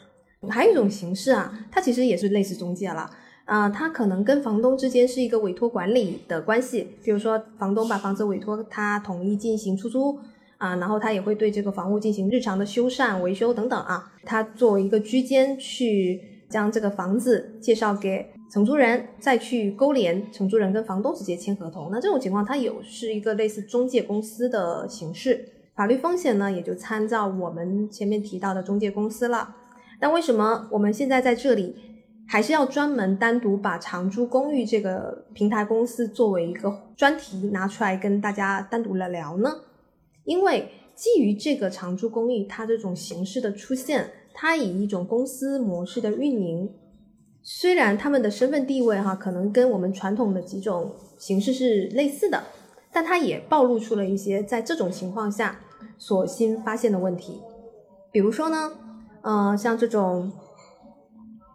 [0.49, 3.11] 还有一种形式啊，它其实也是类似中介了
[3.47, 10.19] 啊，它可能跟房东之间是一个委托管理的关系，比如说房东把房子委托他统一进行出租
[10.59, 18.34] 啊，然后他也会对这个房屋进行日常的修缮、维修等等啊，他作为一个居间去将这个房子介绍给。
[18.55, 29.57] 承租人再去勾连承租人跟房东直接签合同，那这种情况它有是一个类似中介公司的形式，法律风险呢也就参照我们前面提到的中介公司了。
[30.01, 31.75] 那为什么我们现在在这里
[32.29, 39.51] 还是要专门单独把长租公寓这个平台公司作为一个专题拿出来跟大家单独来聊呢？
[40.23, 46.71] 因为基于这个长租公寓它这种形式的出现，它以一种公司模式的运营，
[47.47, 52.43] 虽然他们的身份地位哈可能跟我们传统的几种形式是类似的，
[52.91, 55.61] 但它也暴露出了一些在这种情况下
[55.99, 57.43] 所新发现的问题。
[58.11, 58.73] 比如说呢，
[59.21, 60.33] 呃，像这种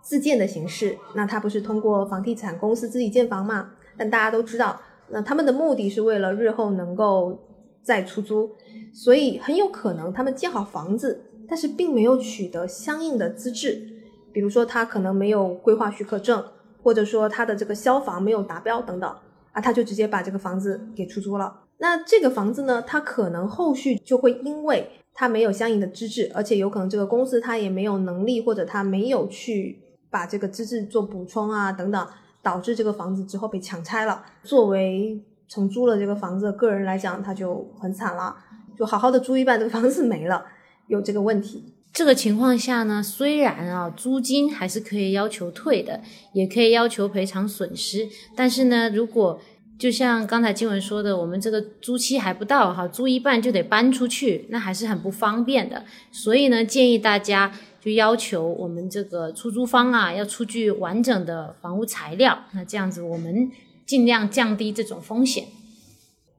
[0.04, 3.71] 自建的形式，那它不是通过房地产公司自己建房嘛？
[3.97, 7.39] 但大家都知道，那他们的目的是为了日后能够
[7.82, 8.52] 再出租，
[8.93, 11.25] 所以很有可能他们建好房子。
[11.47, 13.99] 但是并没有取得相应的资质，
[14.32, 16.44] 比如说他可能没有规划许可证，
[16.82, 19.10] 或者说他的这个消防没有达标等等，
[19.52, 21.62] 啊，他就直接把这个房子给出租了。
[21.78, 32.08] 那这个房子呢，他可能后续就会因为他没有相应的资质，而且有可能这个公司他也没有能力，或者他没有去把这个资质做补充啊等等，
[32.42, 34.24] 导致这个房子之后被强拆了。
[34.44, 38.36] 作为承租了这个房子的个人来讲，他就很惨了，
[38.78, 40.46] 就好好的租一半，这个房子没了。
[40.88, 46.02] 有这个问题，这个情况下呢，虽然啊租金还是可以要求退的，
[46.34, 49.39] 也可以要求赔偿损失，但是呢，如果
[49.78, 55.84] 就像刚才金文说的，我们这个租期还不到哈，租一半就得搬出去，那还是很不方便的。
[56.12, 63.49] 所以呢，建议大家就要求我们这个出租方啊，要出具完整的房屋材料，那这样子我们
[63.86, 65.45] 尽量降低这种风险。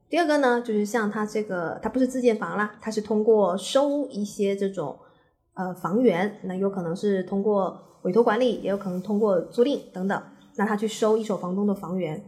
[0.09, 4.99] 第二个呢，就是像它这个，它不是自建房啦，它是通过收一些这种
[5.55, 10.23] 呃房源，那有可能是通过委托管理，也有可能通过租赁等等，
[10.57, 12.23] 那他去收一手房东的房源。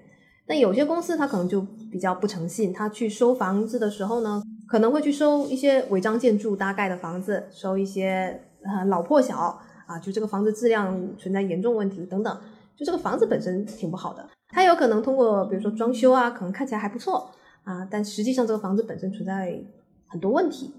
[0.47, 12.37] 那有些公司他可能就比较不诚信，他去收房子的时候呢，可能会去收一些违章建筑搭盖的房子，收一些呃老破小啊，就这个房子质量存在严重问题等等，
[12.77, 17.31] 就这个房子本身挺不好的，他有可能通过比如说装修啊，可能看起来还不错。
[17.65, 19.57] 啊，但实际上这个房子本身存在
[20.09, 20.75] 很多问题。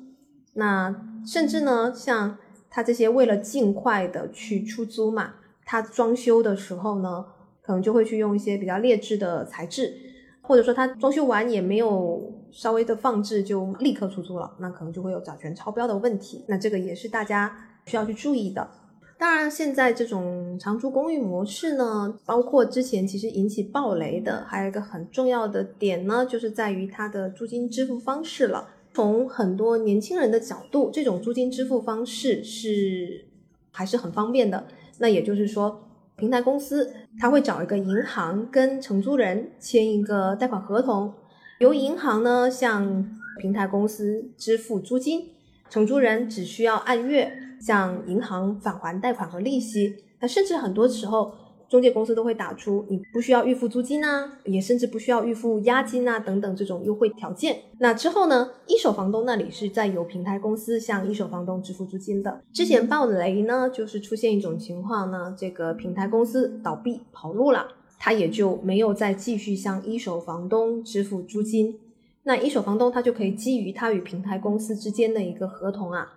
[0.54, 2.38] 那甚至呢，像
[2.70, 5.36] 他这些为了尽快的去出租嘛，
[5.66, 7.26] 他装修的时候呢，
[7.62, 9.94] 可能就会去用一些比较劣质的材质，
[10.42, 16.44] 或者说他装修完也没有稍微的放置就立刻出租了，那可能就会有甲醛超标的问题。
[16.48, 18.70] 那这个也是大家需要去注意的。
[19.18, 28.68] 当然，现在这种长租公寓模式呢，包括之前其实引起暴雷的，还有一个很重要的点呢，就是在于它的租金支付方式了。
[28.94, 33.26] 从很多年轻人的角度，这种租金支付方式是
[33.72, 34.68] 还是很方便的。
[35.00, 41.14] 那也就是说，平台公司他会找一个银行跟承租人签一个贷款合同，
[41.60, 45.30] 由银行呢向平台公司支付租金，
[45.70, 47.40] 承租人只需要按月。
[47.62, 51.34] 向银行返还贷款和利息，那甚至很多时候
[51.74, 57.64] 中介公司都会打出你不需要预付租金啊，也甚至不需要预付押金啊等等这种优惠条件。
[57.80, 62.44] 那之后呢，一手房东那里是在由平台公司向一手房东支付租金的。
[62.54, 67.66] 之前暴雷呢，就是出现一种情况呢，这个平台公司倒闭跑路了，
[67.98, 71.80] 他也就没有再继续向一手房东支付租金。
[72.22, 76.14] 那一手房东他就可以基于他与平台公司之间的一个合同啊。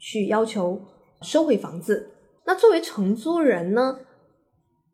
[0.00, 0.80] 去要求
[1.22, 2.10] 收回房子，
[2.44, 4.00] 那作为承租人呢，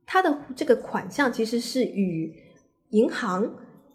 [0.06, 2.34] 他的这个款项其实是与
[2.90, 3.50] 银行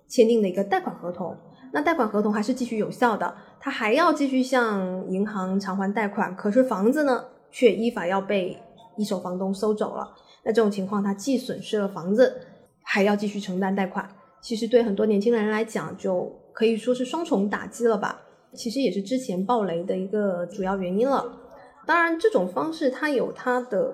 [0.07, 1.35] 签订的一个贷款合同，
[1.71, 8.57] 那贷款合同还是继续有效的，他还要继续向银行偿还贷款，可是房子呢却依法要被
[8.97, 12.41] 一手房东收走了，那这种情况他既损失了房子，
[12.83, 14.09] 还要继续承担贷款，
[14.41, 18.21] 其实对很多年轻人来讲就可以说是双重打击了吧。
[18.55, 21.37] 其实也是之前暴雷的一个主要原因了。
[21.85, 23.93] 当然，这种方式它有它的，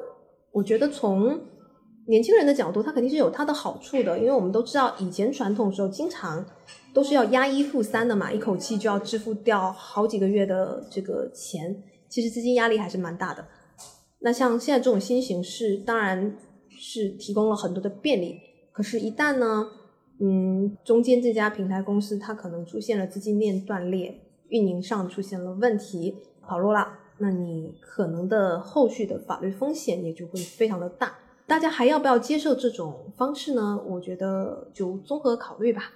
[0.51, 1.37] 我觉得从
[2.07, 4.17] 年轻人的角度，它肯定是有它的好处的。
[4.19, 6.45] 因为我们都知道，以前传统时候经常
[6.93, 13.45] 都是要押一付三的嘛，一口气就要支付掉好几个月的这个钱，其实资金压力还是蛮大的。
[14.19, 16.37] 那像现在这种新形式，当然
[16.69, 18.39] 是提供了很多的便利。
[18.71, 19.67] 可是，一旦呢，
[20.19, 24.21] 嗯，中间这家平台公司它可能出现了资金链断裂。
[24.49, 31.15] 运营上出现了问题，跑路了，那你可能的后续的法律风险也就会非常的大。
[31.47, 33.79] 大家还要不要接受这种方式呢？
[33.87, 35.91] 我觉得就综合考虑吧。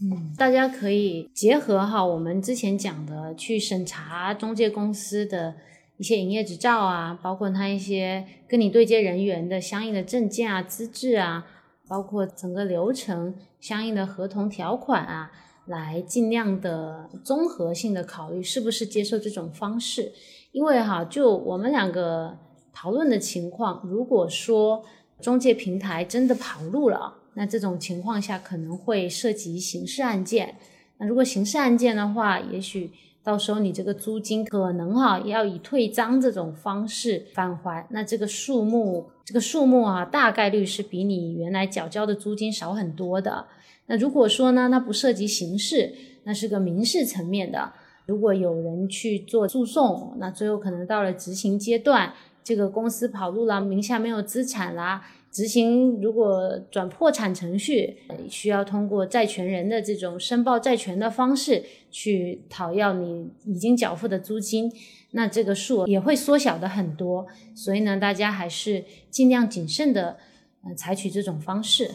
[0.00, 5.54] 嗯，大家可以结合哈我们之前讲的，去审查中介公司的
[5.96, 11.46] 一些营业执照啊，包括他一些跟你对接人员的相应的证件啊、资质啊，
[11.88, 15.30] 包括整个流程相应的合同条款啊。
[15.66, 20.12] 来尽量的综合性的考虑是不是接受这种方式，
[20.52, 22.36] 因为哈，就我们两个
[22.74, 24.84] 讨论的情况，如果说
[25.22, 30.56] 中介平台真的跑路了，那这种情况下可能会涉及刑事案件。
[30.98, 32.90] 那如果刑事案件的话，也许
[33.22, 43.46] 到时候你这个租金可能哈要以退赃这种方式返还，那这个数目这个数目啊，大概率是比你原来缴交的租金少很多的。
[43.86, 45.94] 那如果说呢，那不涉及刑事，
[46.24, 47.72] 那是个民事层面的。
[48.06, 52.12] 如果有人去做诉讼，那最后可能到了执行阶段，
[52.44, 55.04] 这个公司跑路了，名下没有资产啦。
[55.32, 57.96] 执行如果转破产程序，
[58.30, 64.70] 需要通过债权人的这种申报债权的方式去讨要你已经缴付的租金，
[65.10, 67.26] 那这个数额也会缩小的很多。
[67.56, 70.18] 所以呢，大家还是尽量谨慎的，
[70.62, 71.90] 呃，采取这种方式。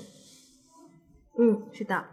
[1.37, 2.03] 嗯，是的。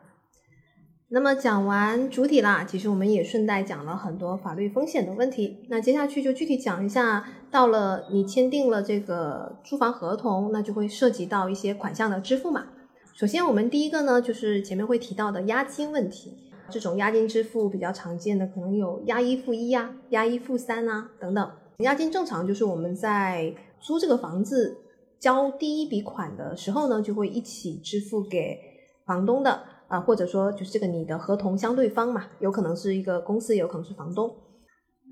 [1.08, 5.64] 那么讲完主体啦，其实我们也顺带讲了很多法律风险的问题。
[5.68, 12.66] 那接下去就具体讲一下，到了你签订了这个租房合同，那就会涉及到一些款项的支付嘛。
[13.14, 16.36] 首先，我们第一个呢，就是前面会提到的押金问题。
[16.70, 21.50] 这种押金支付比较常见的，可能有押一付一呀、押一付三啊等等。
[21.78, 24.76] 押金正常就是我们在租这个房子
[25.20, 28.58] 交第一笔款的时候呢，就会一起支付给
[29.04, 29.62] 房东的。
[29.88, 34.34] 啊，或者说就是这个你的合同相对方嘛，有可能是一个公司，也有可能是房东。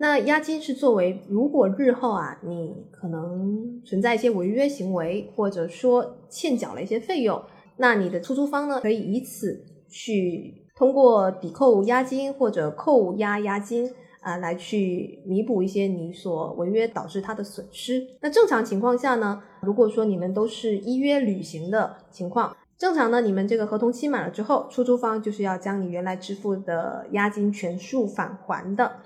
[0.01, 7.41] 那押金是作为，如果日后啊你可能存在一些违约行为，或者说欠缴了一些费用，
[7.77, 13.89] 那你的出租方呢可以以此去通过抵扣押金或者扣押押金
[14.21, 18.05] 啊来去弥补一些你所违约导致他的损失。
[18.21, 22.57] 那正常情况下呢，如果说你们都是依约履行的情况。
[22.77, 28.97] 正常呢，你们这个合同期满了之后，出租方就是要将你原来支付的押金全数返还的。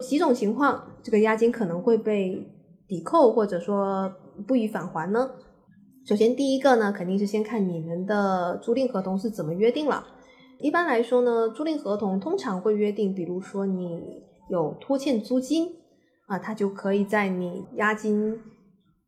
[0.00, 2.46] 几种情况，这个押金可能会被
[2.86, 4.12] 抵扣，或者说
[4.46, 5.30] 不予返还呢？
[6.06, 10.06] 首先，第一个呢，肯定是先看你们的租赁合同是怎么约定了。
[10.58, 15.76] 一般来说呢，租赁合同通常会约定，比如说你有拖欠租金
[16.26, 18.40] 啊，它就可以在你押金。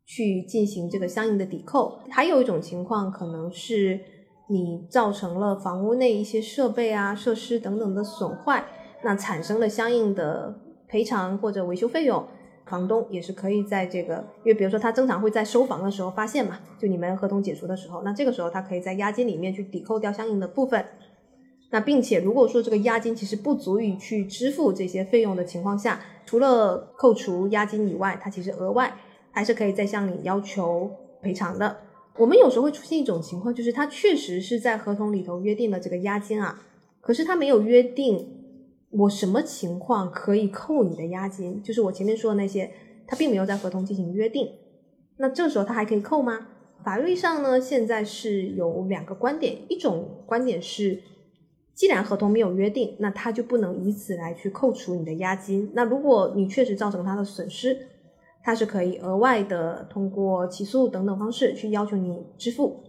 [0.04, 4.00] 去进行这个相应的抵扣，还有一种情况可能是
[4.48, 8.64] 你造成了房屋内一些设备啊、设施等等的损坏，
[9.02, 12.26] 那产生了相应的赔偿或者维修费用，
[12.66, 20.84] 房东也是可以在这个，因为比如说他正常会在收房的时候发现嘛，就你们合同解除的时候，那这个时候他可以在押金里面去抵扣掉相应的部分，
[21.70, 28.94] 那并且如果说这个押金其实不足以去支付这些费用的情况下，除了扣除押金以外，它其实额外。
[29.32, 31.78] 还是可以再向你要求赔偿的。
[32.18, 36.62] 我们有时候会出现一种情况，就是他确实是在合同里头约定了这个押金啊，
[37.00, 38.28] 可是他没有约定
[38.90, 42.70] 我什么情况可以扣你的押金，就是我前面说的那些，
[43.06, 44.52] 他并没有在合同进行约定。
[45.16, 46.48] 那这时候他还可以扣吗？
[46.84, 51.00] 法律上呢，现在是有两个观点，一种观点是，
[51.74, 55.70] 既然合同没有约定，那他就不能以此来去扣除你的押金。
[55.74, 57.86] 那如果你确实造成他的损失，
[58.44, 62.82] 它是可以额外的通过起诉等等方式去要求你支付。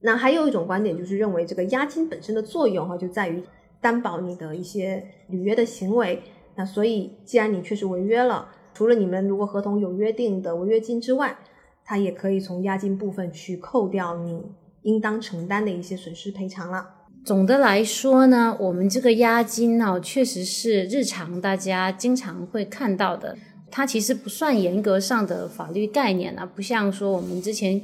[0.00, 3.42] 那还有一种观点就是认为这个押金本身的作用哈就在于
[3.80, 6.22] 担保你的一些履约的行为。
[6.54, 11.38] 那所以既然你确实违约了，除了你们如果合同有约定的违约金之外，
[11.84, 14.42] 它也可以从押金部分去扣掉你
[14.82, 16.86] 应当承担的一些损失赔偿了。
[17.24, 23.36] 总的来说呢，我们这个押金呢确实是日常大家经常会看到的。
[23.70, 27.80] 它其实不算严格上的法律概念啊，不像说我们之前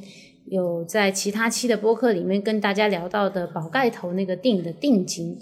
[0.47, 5.39] 有在其他期的播客里面跟大家聊到的宝盖头那个定的定金。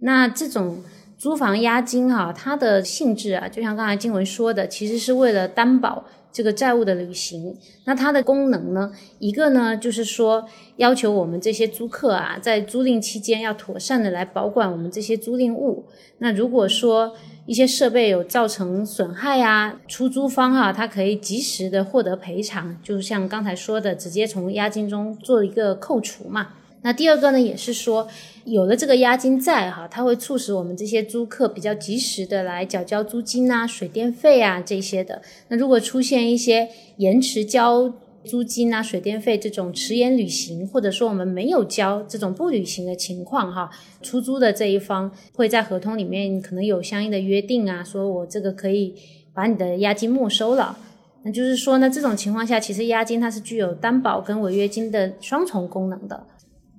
[0.00, 0.82] 那这种
[1.18, 7.56] 租房押金哈，它的性质啊，就像刚才经文说的，其实是为了担保这个债务的履行。
[7.86, 15.86] 那它的功能呢，一个呢就是说要求我们这些租客啊，在租赁期间要妥善的来保管我们这些租赁物。
[16.18, 17.14] 那如果说
[17.46, 26.48] 一些设备有造成损害啊，出租方哈，他可以及时的获得赔偿，就像刚才说的，直接从押金中做一个扣除嘛。
[26.82, 28.06] 那第二个呢，也是说，
[28.44, 35.22] 有了这个押金在哈，它会促使我们这些租客比较及时的来缴交租金啊、水电费啊这些的。
[35.48, 36.68] 那如果出现一些
[36.98, 37.92] 延迟交，
[38.26, 43.70] 租金啊、水电费这种迟延履行，或者说我们没有交这种不履行的情况，哈，
[44.02, 48.94] 出租的这一方会在合同里面可能有相应的约定啊，说我这个可以
[49.32, 50.76] 把你的押金没收了。
[51.22, 56.26] 那就是说呢，这种情况下，其实押金它是具有担保跟违约金的双重功能的。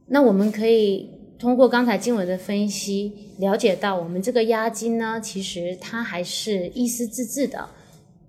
[0.10, 7.70] 那我们可以通过刚才经文的分析，了解到我们这个押金呢，其实它还是意思自治的，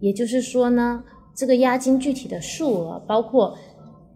[0.01, 1.05] 也就是说呢。
[1.39, 3.57] 这个押金具体的数额，包括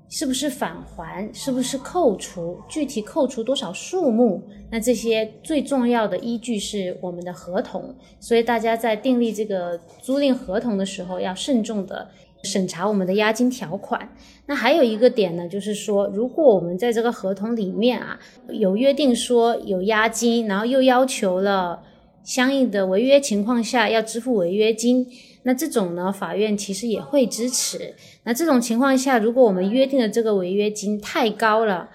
[0.09, 1.33] 是不是返还？
[1.33, 2.59] 是不是扣除？
[2.69, 4.43] 具体扣除多少数目？
[4.73, 7.95] 那这些最重要的依据是我们的合同。
[8.19, 12.09] 所以大家在订立这个租赁合同的时候，要慎重的
[12.43, 14.17] 审查我们的押金条款。
[14.47, 18.19] 那还有一个点呢，就是说，如果我们在这个合同里面啊
[18.49, 21.85] 有约定说有押金，然后又要求了
[22.25, 25.07] 相应的违约情况下要支付违约金。
[25.45, 27.95] 那这种呢，法院其实也会支持。
[28.25, 31.89] 那这种情况下，如果我们约定的这个违约金太高了，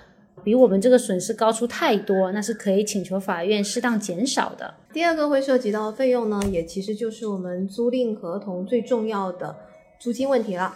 [0.43, 4.74] 比我们这个损失高出太多，那是可以请求法院适当减少的。
[4.93, 9.56] 第二个会涉及到费用呢，也其实就是我们租赁合同最重要的
[10.00, 10.76] 租金问题了。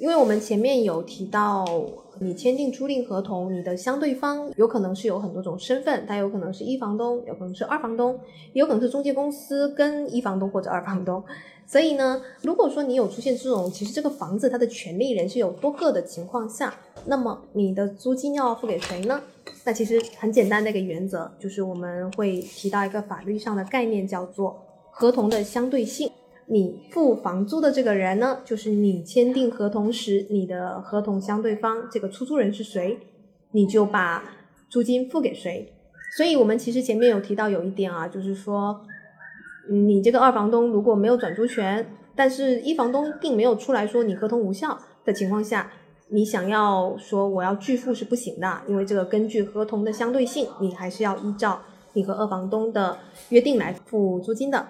[0.00, 1.62] 因为我们前面有提到，
[2.20, 8.18] 你签订租赁合同，你的相对方有可能是有很多种身份，它有可能是一房东，有可能是二房东，
[8.54, 11.22] 也有可能是中介公司跟一房东或者二房东。
[11.66, 16.72] 所以呢，如果说你有出现这种，其实这个房子它的权利人是有多个的情况下，
[17.04, 19.20] 那么你的租金要付给谁呢？
[19.64, 24.58] 那其实很简单的一个原则，就是我们会提到一个法律上的概念，叫做
[24.90, 26.10] 合同的相对性。
[26.50, 32.98] 你付房租的这个人呢，就是你签订合同时你的合同相对方，这个出租人是谁，
[33.52, 34.24] 你就把
[34.68, 35.72] 租金付给谁。
[36.16, 38.80] 所以我们其实前面有提到有一点啊，就是说。
[39.68, 45.70] 你这个二房东如果没有转租权，但是一房东并没有出来说你合同无效的情况下，
[46.08, 51.60] 你想要说我要拒付是不行的，因为这个根据合同的相对性，你还是要依照
[51.92, 52.98] 你和二房东的
[53.28, 54.66] 约定来付租金的。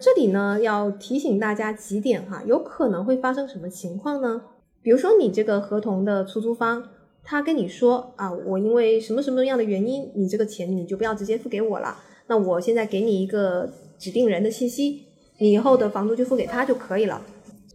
[0.00, 4.42] 这里呢要提醒大家几点哈，有可能会发生什么情况呢？
[4.82, 6.88] 比如说你这个合同的出租方，
[7.24, 13.70] 他跟你说啊，我因为什么什么样的原因，你这个钱你就不要直接付给我了，那我现在给你一个。
[13.98, 15.06] 指定人的信息，
[15.38, 17.22] 你以后的房租就付给他就可以了。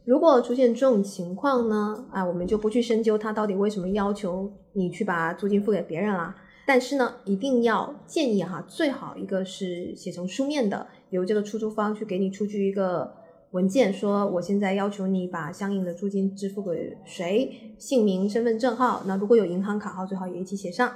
[0.06, 6.36] 如果出现这种情况呢，啊，我们就不去深究他到底为什么要求你去把租金付给别人了。
[6.68, 13.14] 但是呢，一定要建议哈，最好一个是写成书面的，由这个出租方去给你出具一个
[13.52, 20.92] 文件，说我现在要求你把相应的租金支付给谁，姓名、身份证号，那如果有银行卡号，最好也一起写上。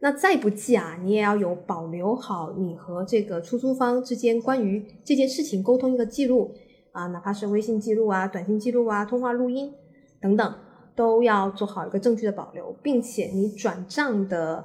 [0.00, 6.52] 那再不济啊，你也要有保留好你和这个出租方之间关于这件事情沟通一个记录
[6.92, 9.72] 啊，哪怕是微信记录啊、短信记录啊、通话录音
[10.20, 10.54] 等等，
[10.94, 14.64] 都要做好一个证据的保留，并且你转账的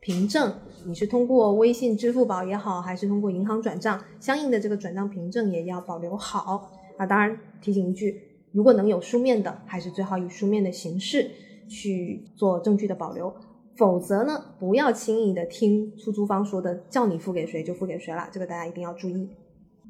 [0.00, 0.54] 凭证，
[0.86, 7.04] 你是通过微信、支付宝也好，还是通过银行转账，相应的这个转账凭证也要保留好啊。
[7.04, 8.22] 当然提醒一句，
[8.52, 11.30] 如果能有书面的，还是最好以书面的形式
[11.68, 13.34] 去做证据的保留。
[13.76, 19.28] 否则呢，不要轻易的听出租方说的，叫你付给谁就付给谁了，这个大家一定要注意。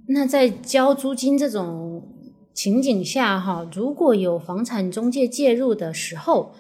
[0.09, 2.03] 那在交租金这种
[2.53, 6.53] 情景下，哈，如果有房产中介介入的时候，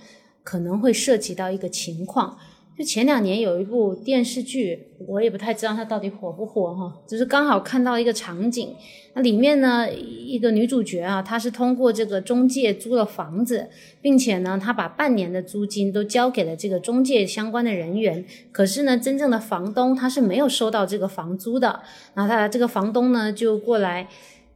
[0.44, 2.36] 可能会涉及到一个情况。
[2.80, 8.74] 就前两年有一部电视剧，我也不太知道它到底火不火哈，只是刚好看到一个场景，
[9.12, 13.68] 那里面呢一个女主角啊，她是通过这个中介租了房子，
[14.00, 21.82] 并且呢她把半年的租金都交给了这个中介相关的人员，可是呢真正的房东他是没有收到这个房租的，
[22.14, 24.08] 然后他这个房东呢就过来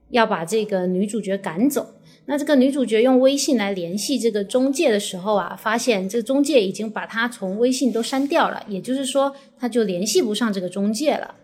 [0.09, 1.89] 要把这个女主角赶走。
[2.27, 11.35] 那这个女主角用微信来联系这个中介的时候啊，发现这个中介已经把她从微信都删掉了，也就是说，她就联系不上这个中介了。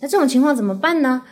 [0.00, 1.22] 那这种情况怎么办呢？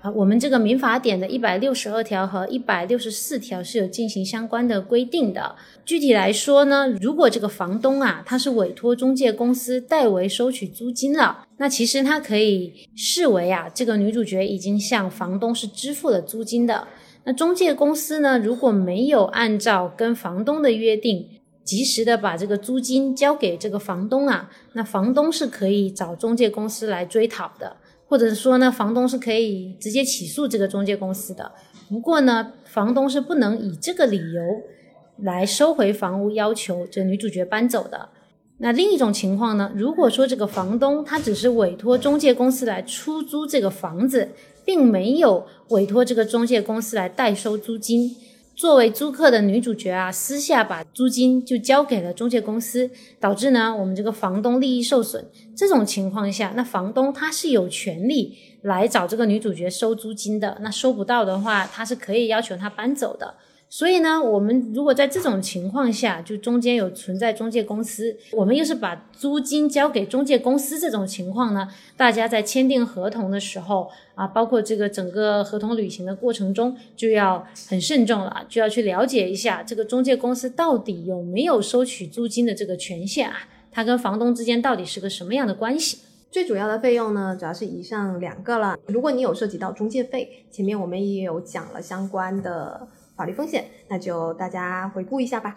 [0.00, 5.56] 啊，我们这个民法典的一百六十二条和一百六十四条是有进行相关的规定的。
[5.86, 16.86] 具体来说呢，如果这个房东啊，他是委托中介公司代为收取租金了，那其实他可以视为啊，这个女主角已经向房东是支付了租金的。
[17.28, 18.38] 那中介公司呢？
[18.38, 21.28] 如果没有按照跟房东的约定，
[21.64, 31.50] 及时的把这个租金交给这个房东啊，那房东是可以找中介公司来追讨的，或者说呢，房东是可以直接起诉这个中介公司的。
[31.88, 34.40] 不过呢，房东是不能以这个理由
[35.24, 38.10] 来收回房屋，要求这女主角搬走的。
[38.58, 44.28] 那另一种情况呢，如果说这个房东他只是委托中介公司来出租这个房子。
[44.66, 48.16] 并没有委托这个中介公司来代收租金，
[48.54, 52.90] 作为租客的女主角啊，私下把租金就交给了中介公司，
[53.20, 55.24] 导致呢我们这个房东利益受损。
[55.56, 60.58] 这种情况下，那房东他是有权利来找这个女主角收租金的。
[60.60, 63.34] 那收不到的话，他是可以要求她搬走的。
[63.68, 85.98] 所以呢，我们如果在这种情况下，就中间有存在中介公司，我们又是把租金交给中介公司这种情况呢，大家在签订合同的时候啊，包括这个整个合同履行的过程中，就要很慎重了，就要去了解一下这个中介公司到底有没有收取租金的这个权限啊，它跟房东之间到底是个什么样的关系？
[86.30, 88.78] 最主要的费用呢，主要是以上两个了。
[88.86, 92.86] 如果你有涉及到中介费，前面我们也有讲了相关的。
[93.16, 95.54] 法律风险，那就大家回顾一下吧。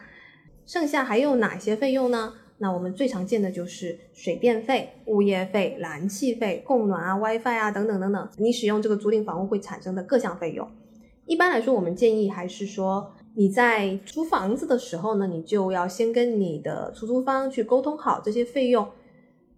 [0.65, 2.33] 剩下还有哪些费用呢？
[2.59, 10.69] 那我们最常见的就是水电费、物业费、燃气费、供暖啊、WiFi 啊等等等等，你使用这个租赁房屋会产生的各项费用。
[11.25, 18.87] 一般来说，我们建议还是说你在租房子的时候呢，你就要先跟你的出租方去沟通好这些费用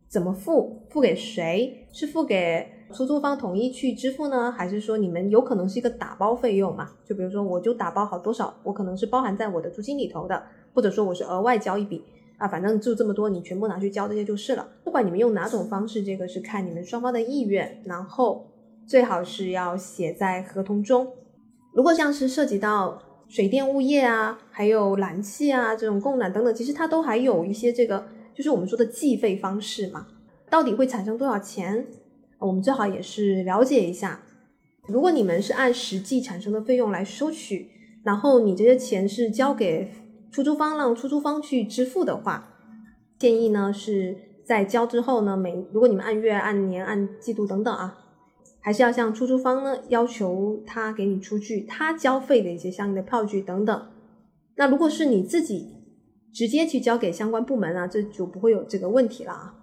[0.08, 2.68] 怎么付，付给谁，是付给。
[2.92, 6.90] 出租方统一去支付呢，还是说你们有可能是一个打包费用嘛？
[7.06, 12.04] 就比如说我就打包好多少，我可能是包含在我的租金里头的，或者说我是额外交一笔
[12.38, 14.68] 啊，反正就这么多，你全部拿去交这些就是了。
[14.84, 18.48] 不管你们用哪种方式，这个是看你们双方的意愿，然后
[18.86, 21.08] 最好是要写在合同中。
[21.74, 30.08] 如果像是涉及到水电物业啊，还有燃气啊这种供暖等等，其实它都还有一些这个就是我们说的计费方式嘛，
[30.50, 31.88] 到底会产生多少钱？
[32.42, 34.20] 我们最好也是了解一下，
[34.88, 37.70] 如果你们是按实际产生的费用来收取，
[38.04, 39.92] 然后你这些钱是交给
[40.32, 42.56] 出租方，让出租方去支付的话，
[43.20, 48.00] 建议呢是在交之后呢，每如果你们按月、按年、按季度等等啊，
[48.60, 53.88] 还是要向出租方呢要求他给你出具他交费的一些相应的票据等等。
[54.56, 55.76] 那如果是你自己
[56.34, 59.58] 直接去交给相关部门啊，这就不会有这个问题了啊。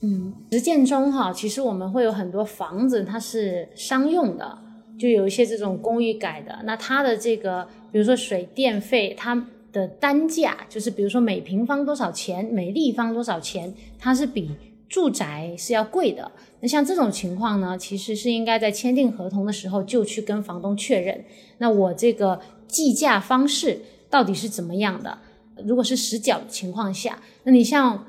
[0.00, 4.56] 嗯，实践中哈，其实我们会有很多房子，它是商用的，
[4.96, 6.60] 就有一些这种公寓改的。
[6.62, 14.52] 那它的这个，比如说水电费，它的单价就是比如说每平方多少钱，每立方多少钱，它是比
[14.88, 16.30] 住宅是要贵的。
[16.60, 21.24] 那像这种情况呢，其实是应该在签订合同的时候就去跟房东确认，
[21.58, 25.18] 那我这个计价方式到底是怎么样的？
[25.66, 28.06] 如果是实缴情况下，那你像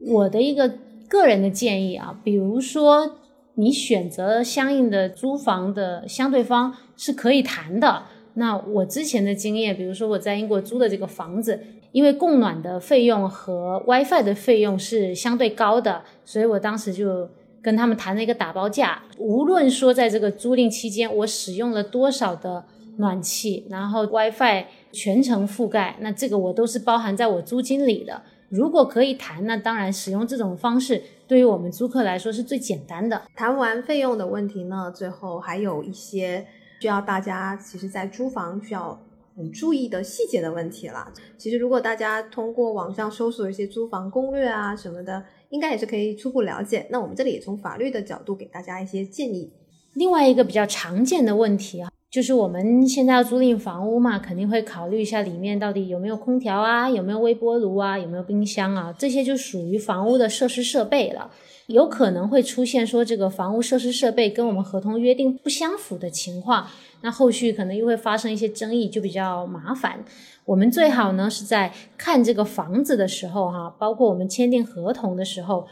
[0.00, 0.70] 我的一个。
[1.08, 3.16] 个人的建议啊，比如说
[3.54, 8.04] 你选择相应的租房的相对方是可以谈的。
[8.34, 17.28] 那我之前的经验，比如说我在英国租的这个房子，因为供暖的费用和 WiFi 的费用是相对高的，所以我当时就
[17.60, 19.02] 跟他们谈了一个打包价。
[19.18, 22.64] 无论说在这个租赁期间我使用了多少的
[22.98, 28.22] 暖气，然后 WiFi 全程覆盖，那这个我都是包含在我租金里的。
[28.48, 33.22] 如果可以谈，那当然使用这种方式对于我们租客来说是最简单的。
[33.34, 36.46] 谈完费用的问题呢，最后还有一些
[36.80, 38.98] 需要大家其实在租房需要
[39.36, 41.12] 很注意的细节的问题了。
[41.36, 46.86] 其实如果大家通过网上搜索一些租房攻略啊什么的，应该也是可以初步了解。
[46.90, 49.52] 那我们这里也从法律的角度给大家一些建议。
[49.94, 51.90] 另外一个比较常见的问题啊。
[52.10, 61.30] 就是我们现在要租赁房屋嘛，肯定会考虑一下里面到底有没有空调啊，有没有微波炉啊，有没有冰箱啊，这些就属于房屋的设施设备了。
[61.66, 66.66] 有可能会出现说这个房屋设施设备跟我们合同约定不相符的情况，
[67.02, 70.02] 那后续可能又会发生一些争议，就比较麻烦。
[70.46, 75.66] 我们最好呢是在看这个房子的时候哈，包括我们签订合同的时候，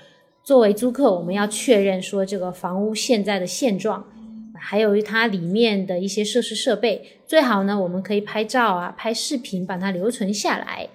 [0.45, 4.05] 作为租客，我们要确认说这个房屋现在的现状。
[4.61, 10.89] 还有它里面的一些设施设备，最好呢，我们可以拍照啊、拍视频，把它留存下来。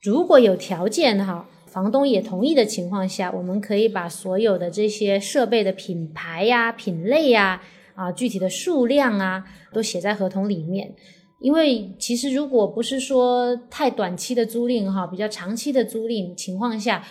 [0.00, 7.62] 如果有条件哈，房东也同意的情况下，我们可以把所有的这些设备的品牌呀、品类呀、
[7.94, 10.94] 啊具体的数量啊，都写在合同里面。
[11.40, 17.04] 因为其实如果不是说太短期的租赁哈，比较长期的租赁情况下。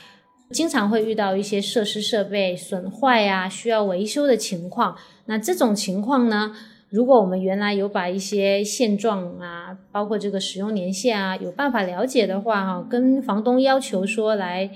[0.51, 4.95] 经常会遇到一些设施设备损坏呀，需要维修的情况。
[5.25, 6.51] 那这种情况呢，
[6.89, 14.69] 如果我们原来有把一些现状啊，包括这个使用年限啊，有办法了解的话，哈，跟房东要求说来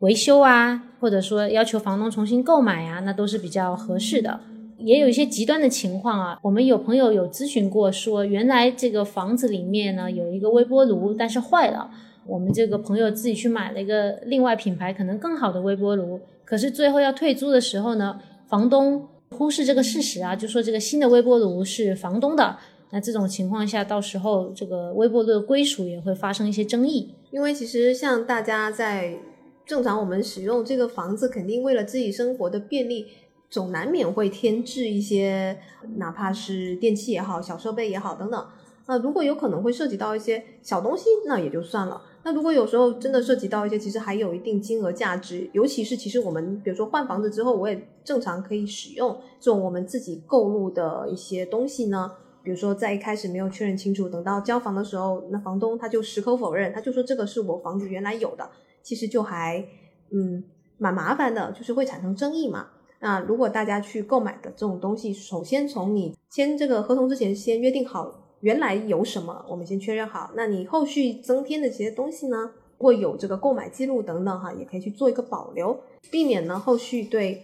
[0.00, 4.40] 维修啊，或者说要求房东重新购买啊，那都是比较合适的。
[4.78, 11.88] 也有一些极端的情况啊，我们有朋友有咨询过，说原来这个房子里面呢有一个微波炉，但是坏了。
[12.26, 22.58] 我们这个朋友自己去买了一个另外品牌可能更好的微波炉，可是最后要退租的时候呢，房东忽视这个事实啊，就说这个新的微波炉是房东的。
[22.90, 27.14] 那这种情况下，到时候这个微波炉的归属也会发生一些争议。
[27.30, 29.18] 因为其实像大家在
[29.64, 33.06] 正常我们使用这个房子，肯定为了自己生活的便利，
[33.48, 35.58] 总难免会添置一些，
[35.96, 38.46] 哪怕是电器也好、小设备也好等等。
[38.86, 42.02] 那如果有可能会涉及到一些小东西，那也就算了。
[42.24, 52.12] 那如果有时候真的涉及到一些其实还有一定金额价值，尤其是其实我们比如说换房子之后，我也正常可以使用这种我们自己购入的一些东西呢。
[52.44, 58.48] 比如说在一开始没有确认清楚，等到交房的时候，那房东他就矢口否认，他就说这个是我房子原来有的，
[58.82, 59.64] 其实就还
[60.10, 60.42] 嗯
[60.78, 62.68] 蛮麻烦的，就是会产生争议嘛。
[63.00, 68.21] 那如果大家去购买的这种东西，首先从你签这个合同之前先约定好。
[68.42, 70.30] 原来有什么，我们先确认好。
[70.36, 72.50] 那你后续增添的这些东西呢？
[72.78, 75.78] 如果有这个购买记录等等哈，也可以去做一个保留，
[76.10, 77.42] 避免呢后续对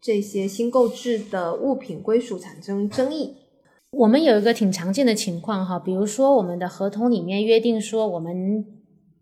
[0.00, 3.36] 这些新购置的物品归属产生争议。
[3.90, 8.64] 我们有一个挺常见的情况哈，比如说我们的合同里面约定说我们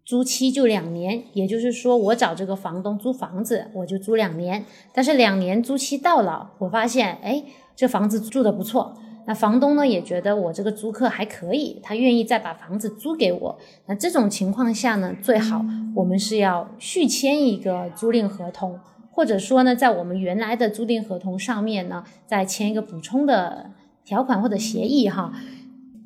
[0.05, 4.65] 租期就两年，也就是说我找这个房东租房子我就租两年，
[4.95, 7.43] 但是两年租期到了，我发现哎
[7.75, 8.97] 这房子住的不错。
[9.27, 13.59] 那房东呢也觉得我这个租客还可以，他愿意再把房子租给我。
[13.87, 15.65] 那这种情况下呢，最好
[15.97, 18.79] 我们是要续签一个租赁合同，
[19.11, 23.73] 或者说呢，在我们原来的租赁合同上面呢，再签一个补充的
[24.05, 25.33] 条款或者协议哈。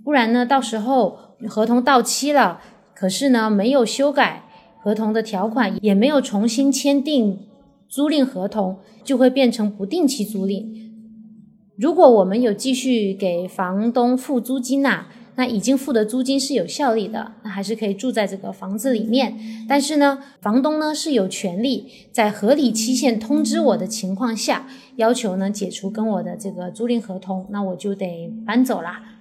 [0.02, 2.60] 不然呢，到时候合同到期了，
[2.94, 4.44] 可是呢没有修改
[4.82, 7.38] 合同的条款，也没有重新签订
[7.86, 10.89] 租赁合同，就会变成不定期租赁。
[11.80, 15.06] 如果我们有继续给房东付租金呐，
[15.36, 19.38] 那已经付的租金是有效力的，那还是可以住在这个房子里面。
[19.66, 29.19] 但是呢，房东呢是有权利在合理期限通知我的情况下，要求呢解除跟我的这个租赁合同，那我就得搬走啦。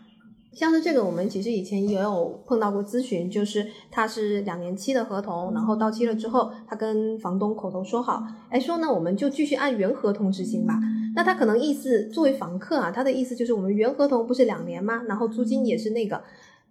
[0.60, 10.78] 像是这个，我们其实以前也有碰到过咨询，就是他是两年期的合同，然后到期了之后，他跟房东口头说好，哎，说呢我们就继续按原合同执行吧。
[11.16, 15.03] 那他可能意思，作为房客啊，他的意思就是我们原合同不是两年吗？
[15.07, 16.22] 然后租金也是那个，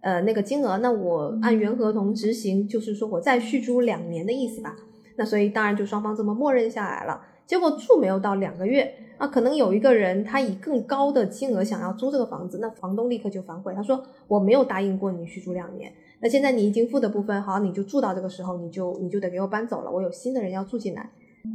[0.03, 4.77] 呃，那个金额，那我按原合同执行，就是说我再续租两年的意思吧。
[5.17, 7.23] 那所以当然就双方这么默认下来了。
[7.49, 15.91] 结果住没有到两个月啊，可能有一个人他以更高的金额想要租这个房子，那房东立刻就反悔，他说我没有答应过你续租两年，
[16.21, 21.11] 那现在你已经付的部分好，你就住到这个时候，你就你就得给我搬走了，我有新的人要住进来。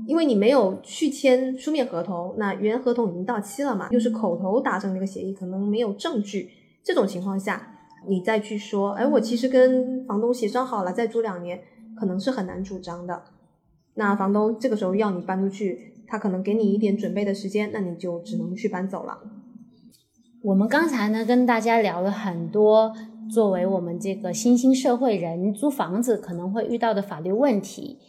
[0.08, 6.50] 因为你没有续签书面合同，那原合同已经到期了嘛，又是口头达成这个协议，可能没有证据。
[6.82, 7.76] 这种情况下，
[8.08, 11.62] 你再去说，哎，我其实跟房东协商好了，再租两年，
[11.96, 13.22] 可能是很难主张的。
[13.96, 19.20] 那房东这个时候要你搬出去，他可能给你一点准备的时间，那你就只能去搬走了。
[20.44, 22.94] 我们刚才呢跟大家聊了很多，
[23.32, 28.00] 作为我们这个新兴社会人租房子可能会遇到的法律问题。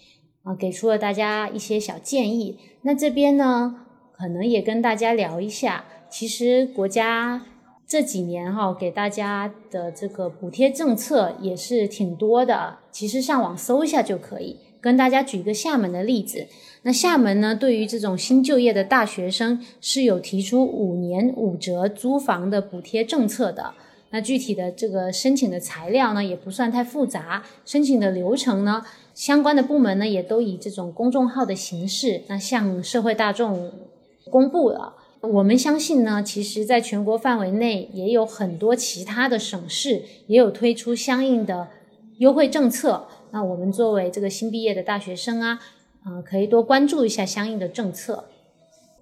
[0.42, 2.58] 啊，给出了大家一些小建议。
[2.82, 5.86] 那这边呢，可能也跟大家聊一下。
[6.10, 7.46] 其实国家
[7.86, 12.80] 这几年哈，给大家的这个补贴政策也是挺多的。
[12.90, 14.58] 其实上网搜一下就可以。
[14.84, 16.46] 跟大家举一个厦门的例子。
[16.82, 23.72] 那厦门呢，对于这种新就业的大学生是有提出五年五折租房的补贴政策的。
[24.10, 27.42] 那具体的这个申请的材料呢，也不算太复杂。
[27.64, 28.84] 申请的流程呢？
[29.14, 33.72] 相关的部门呢，也都以这种公众号的形式，那向社会大众
[34.30, 34.96] 公布了。
[35.22, 41.68] 我们相信呢，其实在全国范围内也有很多其他的省市也有推出相应的
[42.18, 43.06] 优惠政策。
[43.34, 45.58] 那我们作为这个新毕业的大学生啊，
[46.04, 48.26] 啊，可以多关注一下相应的政策。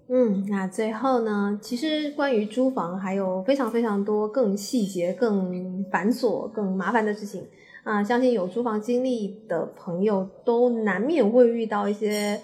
[0.08, 7.46] 嗯，那最后呢，其实关于租房还有非常非常多更细节、更繁琐、更麻烦的事情。
[7.84, 12.40] 啊，相信有租房经历的朋友都难免会遇到一些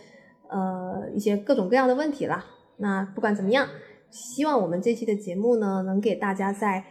[0.51, 2.45] 呃一些各种各样的问题啦。
[2.77, 3.67] 那不管怎么样，
[4.11, 6.85] 希望我们这期的节目呢，能给大家在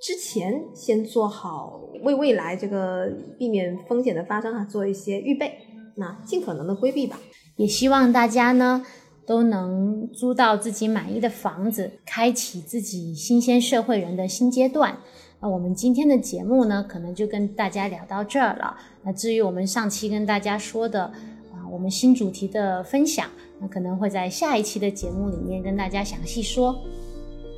[0.00, 5.58] 之前先做好为未来这个避免风险的发生啊做一些预备，
[5.96, 7.18] 那尽可能的规避吧。
[7.56, 8.84] 也希望大家呢
[9.24, 14.98] 都能租到自己满意的房子，开启自己新鲜社会人的新阶段。
[15.40, 18.76] 那我们今天的节目呢，可能就跟大家聊到这儿了。
[19.02, 21.04] 那至于我们上期跟大家说的
[21.52, 23.30] 啊，我们新主题的分享，
[23.60, 26.74] 那可能会在下一期的节目里面跟大家详细说。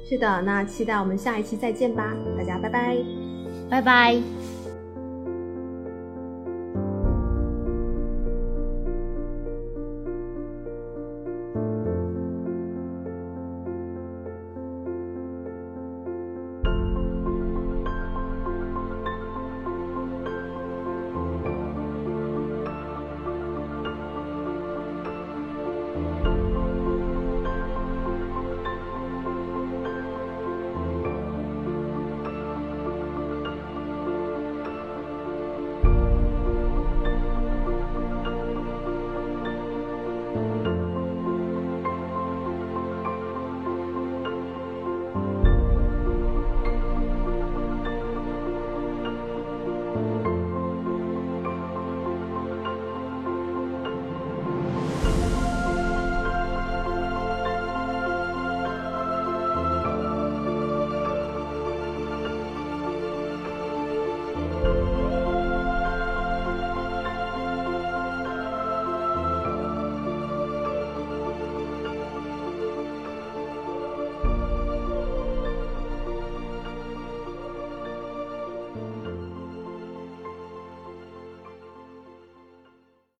[0.08, 2.96] 是的，那期待我们下一期再见吧，大家拜拜，
[3.68, 4.55] 拜拜。